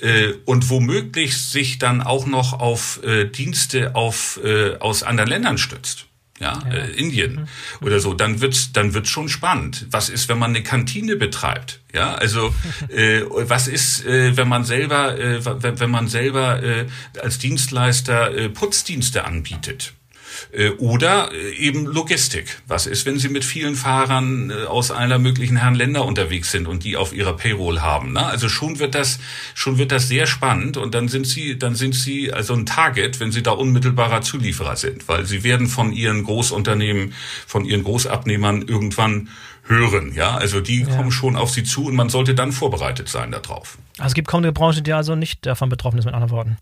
äh, 0.00 0.32
und 0.44 0.70
womöglich 0.70 1.40
sich 1.40 1.78
dann 1.78 2.02
auch 2.02 2.26
noch 2.26 2.54
auf 2.54 3.02
äh, 3.04 3.26
Dienste 3.26 3.94
auf, 3.94 4.40
äh, 4.42 4.76
aus 4.78 5.02
anderen 5.02 5.30
Ländern 5.30 5.58
stützt, 5.58 6.06
ja, 6.40 6.60
ja. 6.64 6.74
Äh, 6.74 6.90
Indien 6.92 7.34
mhm. 7.80 7.86
oder 7.86 8.00
so, 8.00 8.14
dann 8.14 8.40
wird's 8.40 8.72
dann 8.72 8.94
wird's 8.94 9.10
schon 9.10 9.28
spannend. 9.28 9.86
Was 9.90 10.08
ist, 10.08 10.28
wenn 10.28 10.38
man 10.38 10.50
eine 10.50 10.64
Kantine 10.64 11.14
betreibt? 11.16 11.80
Ja, 11.94 12.14
also 12.14 12.52
äh, 12.88 13.22
was 13.28 13.68
ist, 13.68 14.04
äh, 14.04 14.36
wenn 14.36 14.48
man 14.48 14.64
selber, 14.64 15.16
äh, 15.18 15.44
wenn, 15.44 15.78
wenn 15.78 15.90
man 15.90 16.08
selber 16.08 16.62
äh, 16.62 16.86
als 17.20 17.38
Dienstleister 17.38 18.34
äh, 18.34 18.48
Putzdienste 18.48 19.24
anbietet? 19.24 19.94
Äh, 20.50 20.70
oder 20.70 21.30
äh, 21.32 21.52
eben 21.56 21.86
Logistik. 21.86 22.60
Was 22.66 22.86
ist, 22.86 23.06
wenn 23.06 23.18
Sie 23.18 23.28
mit 23.28 23.44
vielen 23.44 23.74
Fahrern 23.74 24.50
äh, 24.50 24.64
aus 24.64 24.90
aller 24.90 25.18
möglichen 25.18 25.56
Herren 25.56 25.74
Länder 25.74 26.04
unterwegs 26.04 26.50
sind 26.50 26.66
und 26.66 26.84
die 26.84 26.96
auf 26.96 27.12
ihrer 27.12 27.36
Payroll 27.36 27.80
haben? 27.80 28.12
Ne? 28.12 28.24
Also 28.24 28.48
schon 28.48 28.78
wird 28.78 28.94
das, 28.94 29.18
schon 29.54 29.78
wird 29.78 29.92
das 29.92 30.08
sehr 30.08 30.26
spannend 30.26 30.76
und 30.76 30.94
dann 30.94 31.08
sind 31.08 31.26
Sie, 31.26 31.58
dann 31.58 31.74
sind 31.74 31.94
Sie 31.94 32.32
also 32.32 32.54
ein 32.54 32.66
Target, 32.66 33.20
wenn 33.20 33.32
Sie 33.32 33.42
da 33.42 33.52
unmittelbarer 33.52 34.22
Zulieferer 34.22 34.76
sind, 34.76 35.08
weil 35.08 35.24
Sie 35.26 35.44
werden 35.44 35.66
von 35.66 35.92
Ihren 35.92 36.24
Großunternehmen, 36.24 37.14
von 37.46 37.64
Ihren 37.64 37.84
Großabnehmern 37.84 38.62
irgendwann 38.62 39.28
hören. 39.72 40.12
Ja, 40.14 40.36
also 40.36 40.60
die 40.60 40.82
ja. 40.82 40.96
kommen 40.96 41.10
schon 41.10 41.36
auf 41.36 41.50
Sie 41.50 41.64
zu 41.64 41.86
und 41.86 41.94
man 41.94 42.08
sollte 42.08 42.34
dann 42.34 42.52
vorbereitet 42.52 43.08
sein 43.08 43.30
darauf. 43.30 43.78
Also 43.98 44.08
es 44.08 44.14
gibt 44.14 44.28
kaum 44.28 44.42
eine 44.42 44.52
Branche, 44.52 44.82
die 44.82 44.92
also 44.92 45.14
nicht 45.14 45.44
davon 45.46 45.68
betroffen 45.68 45.98
ist, 45.98 46.04
mit 46.04 46.14
anderen 46.14 46.30
Worten. 46.30 46.58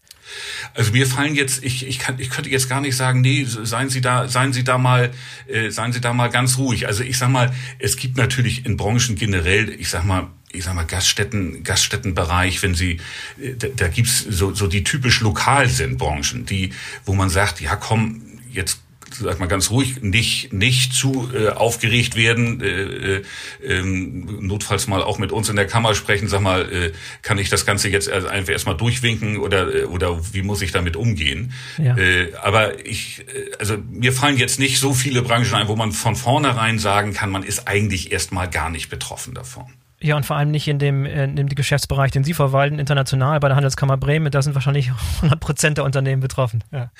Also 0.74 0.92
mir 0.92 1.06
fallen 1.06 1.34
jetzt, 1.34 1.64
ich, 1.64 1.86
ich, 1.86 1.98
kann, 1.98 2.18
ich 2.18 2.30
könnte 2.30 2.50
jetzt 2.50 2.68
gar 2.68 2.80
nicht 2.80 2.96
sagen, 2.96 3.20
nee, 3.20 3.44
seien 3.44 3.88
Sie 3.88 4.00
da, 4.00 4.28
seien 4.28 4.52
Sie 4.52 4.64
da 4.64 4.78
mal, 4.78 5.10
äh, 5.46 5.70
seien 5.70 5.92
Sie 5.92 6.00
da 6.00 6.12
mal 6.12 6.28
ganz 6.28 6.58
ruhig. 6.58 6.86
Also 6.86 7.02
ich 7.02 7.18
sag 7.18 7.30
mal, 7.30 7.52
es 7.78 7.96
gibt 7.96 8.16
natürlich 8.16 8.66
in 8.66 8.76
Branchen 8.76 9.16
generell, 9.16 9.70
ich 9.70 9.90
sag 9.90 10.04
mal, 10.04 10.28
ich 10.52 10.64
sag 10.64 10.74
mal 10.74 10.84
Gaststätten, 10.84 11.62
Gaststättenbereich, 11.62 12.62
wenn 12.62 12.74
Sie, 12.74 13.00
äh, 13.40 13.54
da, 13.56 13.68
da 13.74 13.88
gibt's 13.88 14.24
so, 14.28 14.54
so 14.54 14.66
die 14.66 14.84
typisch 14.84 15.20
lokal 15.20 15.68
sind 15.68 15.98
Branchen, 15.98 16.46
die, 16.46 16.72
wo 17.04 17.14
man 17.14 17.30
sagt, 17.30 17.60
ja 17.60 17.76
komm, 17.76 18.22
jetzt 18.52 18.80
sag 19.14 19.38
mal 19.40 19.46
ganz 19.46 19.70
ruhig, 19.70 20.02
nicht 20.02 20.52
nicht 20.52 20.92
zu 20.92 21.30
äh, 21.34 21.48
aufgeregt 21.48 22.16
werden, 22.16 22.60
äh, 22.60 22.66
äh, 22.66 23.22
ähm, 23.64 24.46
notfalls 24.46 24.86
mal 24.86 25.02
auch 25.02 25.18
mit 25.18 25.32
uns 25.32 25.48
in 25.48 25.56
der 25.56 25.66
Kammer 25.66 25.94
sprechen, 25.94 26.28
sag 26.28 26.40
mal, 26.40 26.70
äh, 26.72 26.92
kann 27.22 27.38
ich 27.38 27.48
das 27.48 27.66
Ganze 27.66 27.88
jetzt 27.88 28.10
einfach 28.10 28.52
erstmal 28.52 28.76
durchwinken 28.76 29.38
oder 29.38 29.74
äh, 29.74 29.84
oder 29.84 30.20
wie 30.32 30.42
muss 30.42 30.62
ich 30.62 30.72
damit 30.72 30.96
umgehen? 30.96 31.52
Ja. 31.78 31.96
Äh, 31.96 32.32
aber 32.42 32.84
ich, 32.86 33.20
äh, 33.20 33.56
also 33.58 33.76
mir 33.90 34.12
fallen 34.12 34.36
jetzt 34.36 34.58
nicht 34.58 34.78
so 34.78 34.94
viele 34.94 35.22
Branchen 35.22 35.54
ein, 35.54 35.68
wo 35.68 35.76
man 35.76 35.92
von 35.92 36.16
vornherein 36.16 36.78
sagen 36.78 37.12
kann, 37.12 37.30
man 37.30 37.42
ist 37.42 37.68
eigentlich 37.68 38.12
erstmal 38.12 38.48
gar 38.48 38.70
nicht 38.70 38.88
betroffen 38.88 39.34
davon. 39.34 39.66
Ja, 40.02 40.16
und 40.16 40.24
vor 40.24 40.36
allem 40.36 40.50
nicht 40.50 40.66
in 40.66 40.78
dem, 40.78 41.04
in 41.04 41.36
dem 41.36 41.48
Geschäftsbereich, 41.48 42.10
den 42.10 42.24
Sie 42.24 42.32
verwalten, 42.32 42.78
international 42.78 43.38
bei 43.38 43.48
der 43.48 43.56
Handelskammer 43.56 43.98
Bremen. 43.98 44.30
Da 44.30 44.40
sind 44.40 44.54
wahrscheinlich 44.54 44.90
100 45.16 45.40
Prozent 45.40 45.78
der 45.78 45.84
Unternehmen 45.84 46.22
betroffen. 46.22 46.64
Ja. 46.72 46.90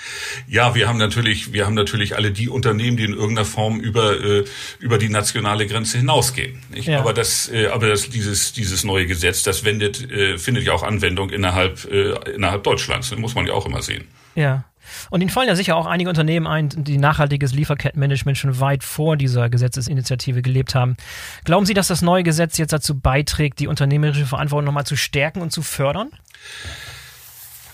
ja, 0.47 0.75
wir 0.75 0.87
haben 0.87 0.99
natürlich, 0.99 1.53
wir 1.53 1.65
haben 1.65 1.75
natürlich 1.75 2.17
alle 2.17 2.31
die 2.31 2.49
Unternehmen, 2.51 2.99
die 2.99 3.05
in 3.05 3.13
irgendeiner 3.13 3.47
Form 3.47 3.81
über, 3.81 4.23
äh, 4.23 4.45
über 4.81 4.99
die 4.99 5.09
nationale 5.09 5.67
Grenze 5.67 5.99
hinausgehen. 5.99 6.59
Ja. 6.75 7.01
Aber 7.01 7.15
das, 7.15 7.51
äh, 7.51 7.69
aber 7.69 7.89
das, 7.89 8.11
dieses, 8.11 8.53
dieses 8.53 8.85
neue 8.85 9.07
Gesetz, 9.07 9.43
das 9.43 9.65
wendet, 9.65 10.11
äh, 10.11 10.37
findet 10.37 10.65
ja 10.65 10.73
auch 10.73 10.83
Anwendung 10.83 11.31
innerhalb, 11.31 11.91
äh, 11.91 12.13
innerhalb 12.35 12.65
Deutschlands. 12.65 13.09
Das 13.09 13.19
muss 13.19 13.35
man 13.35 13.47
ja 13.47 13.55
auch 13.55 13.65
immer 13.65 13.81
sehen. 13.81 14.05
Ja. 14.35 14.65
Und 15.11 15.20
Ihnen 15.20 15.31
fallen 15.31 15.48
ja 15.48 15.57
sicher 15.57 15.76
auch 15.76 15.87
einige 15.87 16.09
Unternehmen 16.09 16.46
ein, 16.46 16.68
die 16.68 16.98
nachhaltiges 16.98 17.53
Lieferkettenmanagement 17.53 18.38
schon 18.38 18.61
weit 18.61 18.85
vor 18.85 19.16
dieser 19.16 19.48
Gesetzesinitiative 19.48 20.42
gelebt 20.42 20.74
haben. 20.74 20.96
Glauben 21.44 21.66
Sie, 21.66 21.74
dass 21.74 21.88
das 21.88 22.03
neue 22.03 22.22
Gesetz 22.22 22.59
jetzt 22.59 22.72
dazu 22.72 22.98
beiträgt, 22.98 23.59
die 23.61 23.66
unternehmerische 23.66 24.26
Verantwortung 24.26 24.66
nochmal 24.66 24.87
zu 24.87 24.96
stärken 24.96 25.40
und 25.40 25.53
zu 25.53 25.62
fördern? 25.62 26.11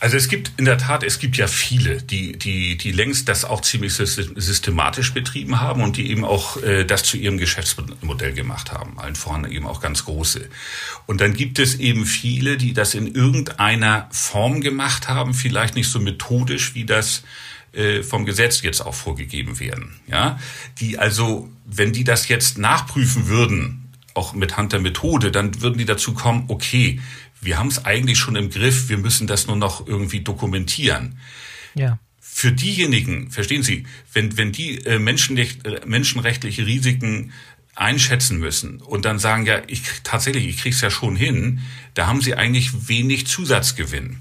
Also 0.00 0.16
es 0.16 0.28
gibt 0.28 0.52
in 0.58 0.64
der 0.64 0.78
Tat, 0.78 1.02
es 1.02 1.18
gibt 1.18 1.36
ja 1.36 1.46
viele, 1.46 2.02
die, 2.02 2.38
die, 2.38 2.76
die 2.76 2.92
längst 2.92 3.28
das 3.28 3.44
auch 3.44 3.62
ziemlich 3.62 3.94
systematisch 3.94 5.14
betrieben 5.14 5.60
haben 5.60 5.82
und 5.82 5.96
die 5.96 6.10
eben 6.10 6.24
auch 6.24 6.62
äh, 6.62 6.84
das 6.84 7.02
zu 7.02 7.16
ihrem 7.16 7.38
Geschäftsmodell 7.38 8.32
gemacht 8.32 8.72
haben, 8.72 8.98
allen 8.98 9.16
voran 9.16 9.50
eben 9.50 9.66
auch 9.66 9.80
ganz 9.80 10.04
große. 10.04 10.48
Und 11.06 11.20
dann 11.20 11.34
gibt 11.34 11.58
es 11.58 11.76
eben 11.76 12.04
viele, 12.04 12.56
die 12.56 12.74
das 12.74 12.94
in 12.94 13.14
irgendeiner 13.14 14.08
Form 14.10 14.60
gemacht 14.60 15.08
haben, 15.08 15.34
vielleicht 15.34 15.74
nicht 15.74 15.88
so 15.88 15.98
methodisch, 15.98 16.74
wie 16.74 16.84
das 16.84 17.22
äh, 17.72 18.02
vom 18.02 18.26
Gesetz 18.26 18.62
jetzt 18.62 18.80
auch 18.80 18.94
vorgegeben 18.94 19.60
werden. 19.60 20.00
Ja, 20.06 20.38
die 20.78 20.98
also, 20.98 21.50
wenn 21.64 21.92
die 21.92 22.04
das 22.04 22.28
jetzt 22.28 22.58
nachprüfen 22.58 23.28
würden, 23.28 23.92
auch 24.14 24.32
mit 24.32 24.56
Hand 24.56 24.72
der 24.72 24.80
Methode, 24.80 25.30
dann 25.30 25.60
würden 25.60 25.78
die 25.78 25.84
dazu 25.84 26.14
kommen, 26.14 26.44
okay, 26.48 27.00
wir 27.40 27.58
haben 27.58 27.68
es 27.68 27.84
eigentlich 27.84 28.18
schon 28.18 28.36
im 28.36 28.50
Griff, 28.50 28.88
wir 28.88 28.98
müssen 28.98 29.26
das 29.26 29.46
nur 29.46 29.56
noch 29.56 29.86
irgendwie 29.86 30.20
dokumentieren. 30.20 31.18
Ja. 31.74 31.98
Für 32.20 32.52
diejenigen, 32.52 33.30
verstehen 33.30 33.62
Sie, 33.62 33.86
wenn, 34.12 34.36
wenn 34.36 34.52
die 34.52 34.84
äh, 34.84 34.98
menschenrecht, 34.98 35.66
äh, 35.66 35.80
menschenrechtliche 35.86 36.66
Risiken 36.66 37.32
einschätzen 37.74 38.38
müssen 38.38 38.80
und 38.80 39.04
dann 39.04 39.18
sagen, 39.18 39.46
ja, 39.46 39.62
ich 39.66 39.82
tatsächlich, 40.02 40.46
ich 40.46 40.56
krieg's 40.58 40.80
ja 40.80 40.90
schon 40.90 41.14
hin, 41.14 41.60
da 41.94 42.06
haben 42.06 42.22
sie 42.22 42.34
eigentlich 42.34 42.88
wenig 42.88 43.26
Zusatzgewinn. 43.26 44.18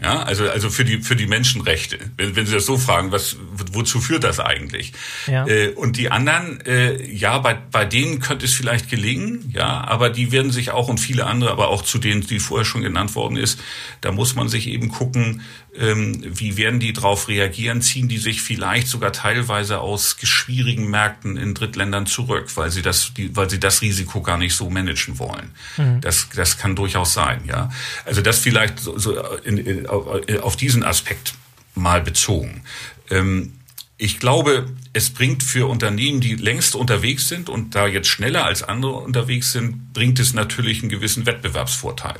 Ja, 0.00 0.22
also, 0.24 0.48
also 0.48 0.68
für 0.68 0.84
die, 0.84 0.98
für 0.98 1.14
die 1.14 1.26
Menschenrechte. 1.26 1.98
Wenn, 2.16 2.34
wenn 2.34 2.46
Sie 2.46 2.54
das 2.54 2.66
so 2.66 2.76
fragen, 2.76 3.12
was, 3.12 3.36
wozu 3.72 4.00
führt 4.00 4.24
das 4.24 4.40
eigentlich? 4.40 4.92
Ja. 5.28 5.46
Äh, 5.46 5.68
und 5.70 5.96
die 5.96 6.10
anderen, 6.10 6.60
äh, 6.66 7.00
ja, 7.08 7.38
bei, 7.38 7.54
bei 7.54 7.84
denen 7.84 8.18
könnte 8.18 8.46
es 8.46 8.54
vielleicht 8.54 8.90
gelingen, 8.90 9.52
ja, 9.54 9.84
aber 9.84 10.10
die 10.10 10.32
werden 10.32 10.50
sich 10.50 10.72
auch 10.72 10.88
und 10.88 10.98
viele 10.98 11.26
andere, 11.26 11.52
aber 11.52 11.68
auch 11.68 11.82
zu 11.82 11.98
denen, 11.98 12.22
die 12.22 12.40
vorher 12.40 12.64
schon 12.64 12.82
genannt 12.82 13.14
worden 13.14 13.36
ist, 13.36 13.60
da 14.00 14.10
muss 14.10 14.34
man 14.34 14.48
sich 14.48 14.66
eben 14.66 14.88
gucken, 14.88 15.42
ähm, 15.78 16.22
wie 16.22 16.56
werden 16.56 16.80
die 16.80 16.92
darauf 16.92 17.28
reagieren? 17.28 17.80
Ziehen 17.80 18.08
die 18.08 18.18
sich 18.18 18.42
vielleicht 18.42 18.88
sogar 18.88 19.12
teilweise 19.12 19.80
aus 19.80 20.16
schwierigen 20.22 20.90
Märkten 20.90 21.36
in 21.36 21.54
Drittländern 21.54 22.06
zurück, 22.06 22.50
weil 22.56 22.70
sie 22.70 22.82
das, 22.82 23.14
die, 23.14 23.34
weil 23.34 23.48
sie 23.48 23.58
das 23.58 23.80
Risiko 23.80 24.20
gar 24.20 24.36
nicht 24.36 24.54
so 24.54 24.68
managen 24.68 25.18
wollen? 25.18 25.54
Mhm. 25.78 26.00
Das, 26.02 26.28
das 26.34 26.58
kann 26.58 26.76
durchaus 26.76 27.14
sein, 27.14 27.42
ja. 27.46 27.70
Also 28.04 28.20
das 28.20 28.38
vielleicht 28.38 28.80
so, 28.80 28.98
so 28.98 29.18
in, 29.44 29.56
in, 29.56 29.86
auf 29.86 30.56
diesen 30.56 30.82
Aspekt 30.82 31.34
mal 31.74 32.02
bezogen. 32.02 32.64
Ähm, 33.10 33.54
ich 33.96 34.18
glaube, 34.18 34.68
es 34.92 35.10
bringt 35.10 35.42
für 35.42 35.68
Unternehmen, 35.68 36.20
die 36.20 36.34
längst 36.34 36.74
unterwegs 36.74 37.28
sind 37.28 37.48
und 37.48 37.74
da 37.74 37.86
jetzt 37.86 38.08
schneller 38.08 38.44
als 38.44 38.62
andere 38.62 38.94
unterwegs 38.94 39.52
sind, 39.52 39.94
bringt 39.94 40.18
es 40.18 40.34
natürlich 40.34 40.80
einen 40.80 40.90
gewissen 40.90 41.24
Wettbewerbsvorteil. 41.24 42.18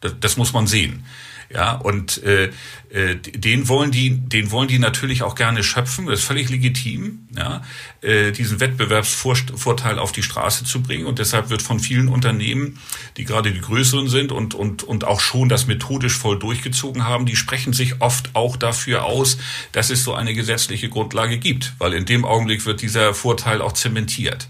Das, 0.00 0.14
das 0.20 0.36
muss 0.36 0.52
man 0.52 0.66
sehen. 0.66 1.04
Ja, 1.50 1.72
und 1.72 2.22
äh, 2.22 2.50
äh, 2.90 3.16
den 3.16 3.68
wollen 3.68 3.90
die, 3.90 4.10
den 4.10 4.50
wollen 4.50 4.68
die 4.68 4.78
natürlich 4.78 5.22
auch 5.22 5.34
gerne 5.34 5.64
schöpfen. 5.64 6.06
Das 6.06 6.20
ist 6.20 6.24
völlig 6.24 6.48
legitim, 6.48 7.26
ja, 7.36 7.62
äh, 8.02 8.30
diesen 8.32 8.60
Wettbewerbsvorteil 8.60 9.98
auf 9.98 10.12
die 10.12 10.22
Straße 10.22 10.64
zu 10.64 10.82
bringen. 10.82 11.06
Und 11.06 11.18
deshalb 11.18 11.50
wird 11.50 11.62
von 11.62 11.80
vielen 11.80 12.08
Unternehmen, 12.08 12.78
die 13.16 13.24
gerade 13.24 13.52
die 13.52 13.60
größeren 13.60 14.08
sind 14.08 14.32
und 14.32 14.54
und 14.54 14.82
und 14.84 15.04
auch 15.04 15.20
schon 15.20 15.48
das 15.48 15.66
methodisch 15.66 16.16
voll 16.16 16.38
durchgezogen 16.38 17.04
haben, 17.04 17.26
die 17.26 17.36
sprechen 17.36 17.72
sich 17.72 18.00
oft 18.00 18.30
auch 18.34 18.56
dafür 18.56 19.04
aus, 19.04 19.38
dass 19.72 19.90
es 19.90 20.04
so 20.04 20.14
eine 20.14 20.34
gesetzliche 20.34 20.88
Grundlage 20.88 21.38
gibt, 21.38 21.74
weil 21.78 21.94
in 21.94 22.04
dem 22.04 22.24
Augenblick 22.24 22.64
wird 22.64 22.80
dieser 22.80 23.14
Vorteil 23.14 23.60
auch 23.60 23.72
zementiert. 23.72 24.48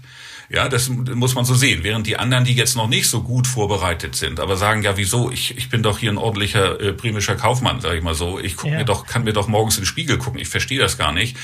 Ja, 0.49 0.69
das 0.69 0.89
muss 0.89 1.35
man 1.35 1.45
so 1.45 1.55
sehen. 1.55 1.83
Während 1.83 2.07
die 2.07 2.17
anderen, 2.17 2.45
die 2.45 2.53
jetzt 2.53 2.75
noch 2.75 2.87
nicht 2.87 3.07
so 3.09 3.21
gut 3.21 3.47
vorbereitet 3.47 4.15
sind, 4.15 4.39
aber 4.39 4.57
sagen, 4.57 4.83
ja, 4.83 4.97
wieso? 4.97 5.31
Ich, 5.31 5.57
ich 5.57 5.69
bin 5.69 5.81
doch 5.81 5.99
hier 5.99 6.11
ein 6.11 6.17
ordentlicher 6.17 6.79
äh, 6.79 6.91
bremischer 6.91 7.35
Kaufmann, 7.35 7.81
sage 7.81 7.97
ich 7.97 8.03
mal 8.03 8.13
so. 8.13 8.39
Ich 8.39 8.55
guck 8.55 8.71
ja. 8.71 8.77
mir 8.77 8.85
doch, 8.85 9.07
kann 9.07 9.23
mir 9.23 9.33
doch 9.33 9.47
morgens 9.47 9.77
in 9.77 9.81
den 9.81 9.87
Spiegel 9.87 10.17
gucken. 10.17 10.39
Ich 10.39 10.49
verstehe 10.49 10.79
das 10.79 10.97
gar 10.97 11.11
nicht. 11.11 11.37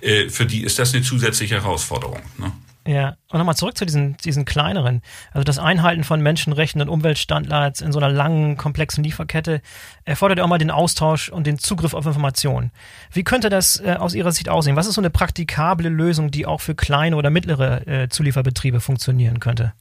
Äh, 0.00 0.28
für 0.28 0.46
die 0.46 0.62
ist 0.62 0.78
das 0.78 0.94
eine 0.94 1.02
zusätzliche 1.02 1.56
Herausforderung. 1.56 2.22
Ne? 2.38 2.52
Ja, 2.86 3.16
und 3.30 3.38
nochmal 3.38 3.56
zurück 3.56 3.76
zu 3.76 3.84
diesen, 3.84 4.16
diesen 4.18 4.44
kleineren. 4.44 5.02
Also 5.32 5.42
das 5.42 5.58
Einhalten 5.58 6.04
von 6.04 6.20
Menschenrechten 6.20 6.80
und 6.80 6.88
Umweltstandards 6.88 7.80
in 7.80 7.90
so 7.90 7.98
einer 7.98 8.08
langen, 8.08 8.56
komplexen 8.56 9.02
Lieferkette 9.02 9.60
erfordert 10.04 10.38
ja 10.38 10.44
auch 10.44 10.48
mal 10.48 10.58
den 10.58 10.70
Austausch 10.70 11.28
und 11.28 11.48
den 11.48 11.58
Zugriff 11.58 11.94
auf 11.94 12.06
Informationen. 12.06 12.70
Wie 13.10 13.24
könnte 13.24 13.48
das 13.50 13.80
äh, 13.80 13.96
aus 13.98 14.14
Ihrer 14.14 14.30
Sicht 14.30 14.48
aussehen? 14.48 14.76
Was 14.76 14.86
ist 14.86 14.94
so 14.94 15.00
eine 15.00 15.10
praktikable 15.10 15.88
Lösung, 15.88 16.30
die 16.30 16.46
auch 16.46 16.60
für 16.60 16.76
kleine 16.76 17.16
oder 17.16 17.30
mittlere 17.30 17.86
äh, 17.88 18.08
Zulieferbetriebe 18.08 18.80
funktionieren 18.80 19.40
könnte? 19.40 19.72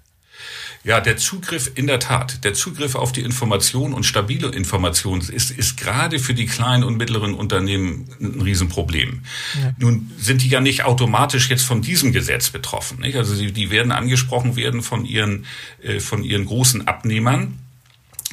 Ja, 0.85 1.01
der 1.01 1.17
Zugriff 1.17 1.71
in 1.73 1.87
der 1.87 1.99
Tat, 1.99 2.43
der 2.43 2.53
Zugriff 2.53 2.93
auf 2.93 3.11
die 3.11 3.21
Information 3.21 3.91
und 3.91 4.03
stabile 4.03 4.49
Information 4.49 5.19
ist, 5.19 5.49
ist 5.49 5.77
gerade 5.77 6.19
für 6.19 6.35
die 6.35 6.45
kleinen 6.45 6.83
und 6.83 6.97
mittleren 6.97 7.33
Unternehmen 7.33 8.07
ein 8.21 8.39
Riesenproblem. 8.39 9.23
Ja. 9.59 9.73
Nun 9.79 10.11
sind 10.19 10.43
die 10.43 10.47
ja 10.47 10.61
nicht 10.61 10.83
automatisch 10.83 11.49
jetzt 11.49 11.63
von 11.63 11.81
diesem 11.81 12.13
Gesetz 12.13 12.51
betroffen. 12.51 12.99
Nicht? 12.99 13.15
Also 13.15 13.33
sie, 13.33 13.51
die 13.51 13.71
werden 13.71 13.91
angesprochen 13.91 14.55
werden 14.55 14.83
von 14.83 15.05
ihren, 15.05 15.47
äh, 15.81 15.99
von 15.99 16.23
ihren 16.23 16.45
großen 16.45 16.87
Abnehmern. 16.87 17.57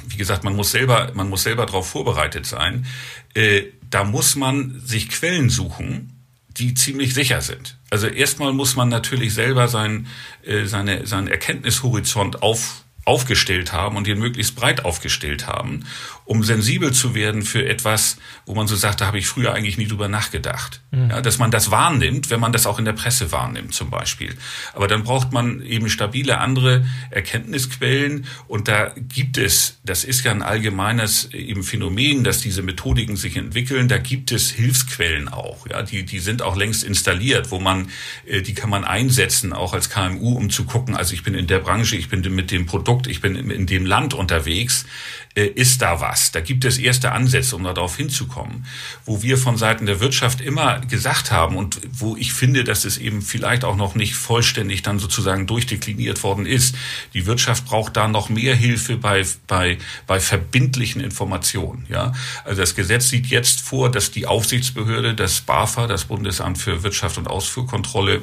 Wie 0.06 0.18
gesagt, 0.18 0.44
man 0.44 0.54
muss 0.54 0.72
selber, 0.72 1.10
man 1.14 1.30
muss 1.30 1.44
selber 1.44 1.64
darauf 1.64 1.88
vorbereitet 1.88 2.44
sein. 2.44 2.84
Äh, 3.32 3.62
da 3.88 4.04
muss 4.04 4.36
man 4.36 4.78
sich 4.84 5.08
Quellen 5.08 5.48
suchen, 5.48 6.11
die 6.58 6.74
ziemlich 6.74 7.14
sicher 7.14 7.40
sind. 7.40 7.78
Also 7.90 8.06
erstmal 8.06 8.52
muss 8.52 8.76
man 8.76 8.88
natürlich 8.88 9.34
selber 9.34 9.68
sein, 9.68 10.06
äh, 10.44 10.64
seine, 10.64 11.06
seinen 11.06 11.28
Erkenntnishorizont 11.28 12.42
auf, 12.42 12.84
aufgestellt 13.04 13.72
haben 13.72 13.96
und 13.96 14.06
den 14.06 14.18
möglichst 14.18 14.54
breit 14.54 14.84
aufgestellt 14.84 15.46
haben, 15.46 15.84
um 16.32 16.42
sensibel 16.42 16.92
zu 16.92 17.14
werden 17.14 17.42
für 17.42 17.68
etwas, 17.68 18.16
wo 18.46 18.54
man 18.54 18.66
so 18.66 18.74
sagt, 18.74 19.02
da 19.02 19.06
habe 19.06 19.18
ich 19.18 19.26
früher 19.26 19.52
eigentlich 19.52 19.76
nie 19.76 19.86
drüber 19.86 20.08
nachgedacht. 20.08 20.80
Mhm. 20.90 21.10
Ja, 21.10 21.20
dass 21.20 21.36
man 21.36 21.50
das 21.50 21.70
wahrnimmt, 21.70 22.30
wenn 22.30 22.40
man 22.40 22.54
das 22.54 22.66
auch 22.66 22.78
in 22.78 22.86
der 22.86 22.94
Presse 22.94 23.32
wahrnimmt 23.32 23.74
zum 23.74 23.90
Beispiel. 23.90 24.34
Aber 24.72 24.88
dann 24.88 25.02
braucht 25.02 25.30
man 25.30 25.60
eben 25.60 25.90
stabile 25.90 26.38
andere 26.38 26.86
Erkenntnisquellen 27.10 28.24
und 28.48 28.66
da 28.66 28.94
gibt 28.96 29.36
es, 29.36 29.78
das 29.84 30.04
ist 30.04 30.24
ja 30.24 30.30
ein 30.30 30.40
allgemeines 30.40 31.28
eben 31.34 31.64
Phänomen, 31.64 32.24
dass 32.24 32.40
diese 32.40 32.62
Methodiken 32.62 33.16
sich 33.16 33.36
entwickeln, 33.36 33.88
da 33.88 33.98
gibt 33.98 34.32
es 34.32 34.50
Hilfsquellen 34.50 35.28
auch, 35.28 35.66
ja, 35.66 35.82
die, 35.82 36.02
die 36.02 36.18
sind 36.18 36.40
auch 36.40 36.56
längst 36.56 36.82
installiert, 36.82 37.50
wo 37.50 37.60
man, 37.60 37.90
äh, 38.24 38.40
die 38.40 38.54
kann 38.54 38.70
man 38.70 38.84
einsetzen, 38.84 39.52
auch 39.52 39.74
als 39.74 39.90
KMU, 39.90 40.38
um 40.38 40.48
zu 40.48 40.64
gucken, 40.64 40.96
also 40.96 41.12
ich 41.12 41.24
bin 41.24 41.34
in 41.34 41.46
der 41.46 41.58
Branche, 41.58 41.96
ich 41.96 42.08
bin 42.08 42.22
mit 42.34 42.50
dem 42.50 42.64
Produkt, 42.64 43.06
ich 43.06 43.20
bin 43.20 43.36
in 43.36 43.66
dem 43.66 43.84
Land 43.84 44.14
unterwegs, 44.14 44.86
äh, 45.34 45.44
ist 45.46 45.82
da 45.82 46.00
was. 46.00 46.21
Da 46.30 46.40
gibt 46.40 46.64
es 46.64 46.78
erste 46.78 47.12
Ansätze, 47.12 47.56
um 47.56 47.64
darauf 47.64 47.96
hinzukommen. 47.96 48.66
Wo 49.04 49.22
wir 49.22 49.38
von 49.38 49.56
Seiten 49.56 49.86
der 49.86 50.00
Wirtschaft 50.00 50.40
immer 50.40 50.80
gesagt 50.80 51.32
haben 51.32 51.56
und 51.56 51.80
wo 51.90 52.16
ich 52.16 52.32
finde, 52.32 52.64
dass 52.64 52.84
es 52.84 52.98
eben 52.98 53.22
vielleicht 53.22 53.64
auch 53.64 53.76
noch 53.76 53.94
nicht 53.94 54.14
vollständig 54.14 54.82
dann 54.82 54.98
sozusagen 54.98 55.46
durchdekliniert 55.46 56.22
worden 56.22 56.46
ist. 56.46 56.76
Die 57.14 57.26
Wirtschaft 57.26 57.66
braucht 57.66 57.96
da 57.96 58.08
noch 58.08 58.28
mehr 58.28 58.54
Hilfe 58.54 58.96
bei, 58.96 59.24
bei, 59.46 59.78
bei 60.06 60.20
verbindlichen 60.20 61.00
Informationen. 61.00 61.86
Ja? 61.88 62.12
Also 62.44 62.60
das 62.60 62.74
Gesetz 62.74 63.08
sieht 63.08 63.26
jetzt 63.26 63.60
vor, 63.60 63.90
dass 63.90 64.10
die 64.10 64.26
Aufsichtsbehörde, 64.26 65.14
das 65.14 65.40
BAFA, 65.40 65.86
das 65.86 66.04
Bundesamt 66.04 66.58
für 66.58 66.82
Wirtschaft 66.82 67.18
und 67.18 67.28
Ausfuhrkontrolle, 67.28 68.22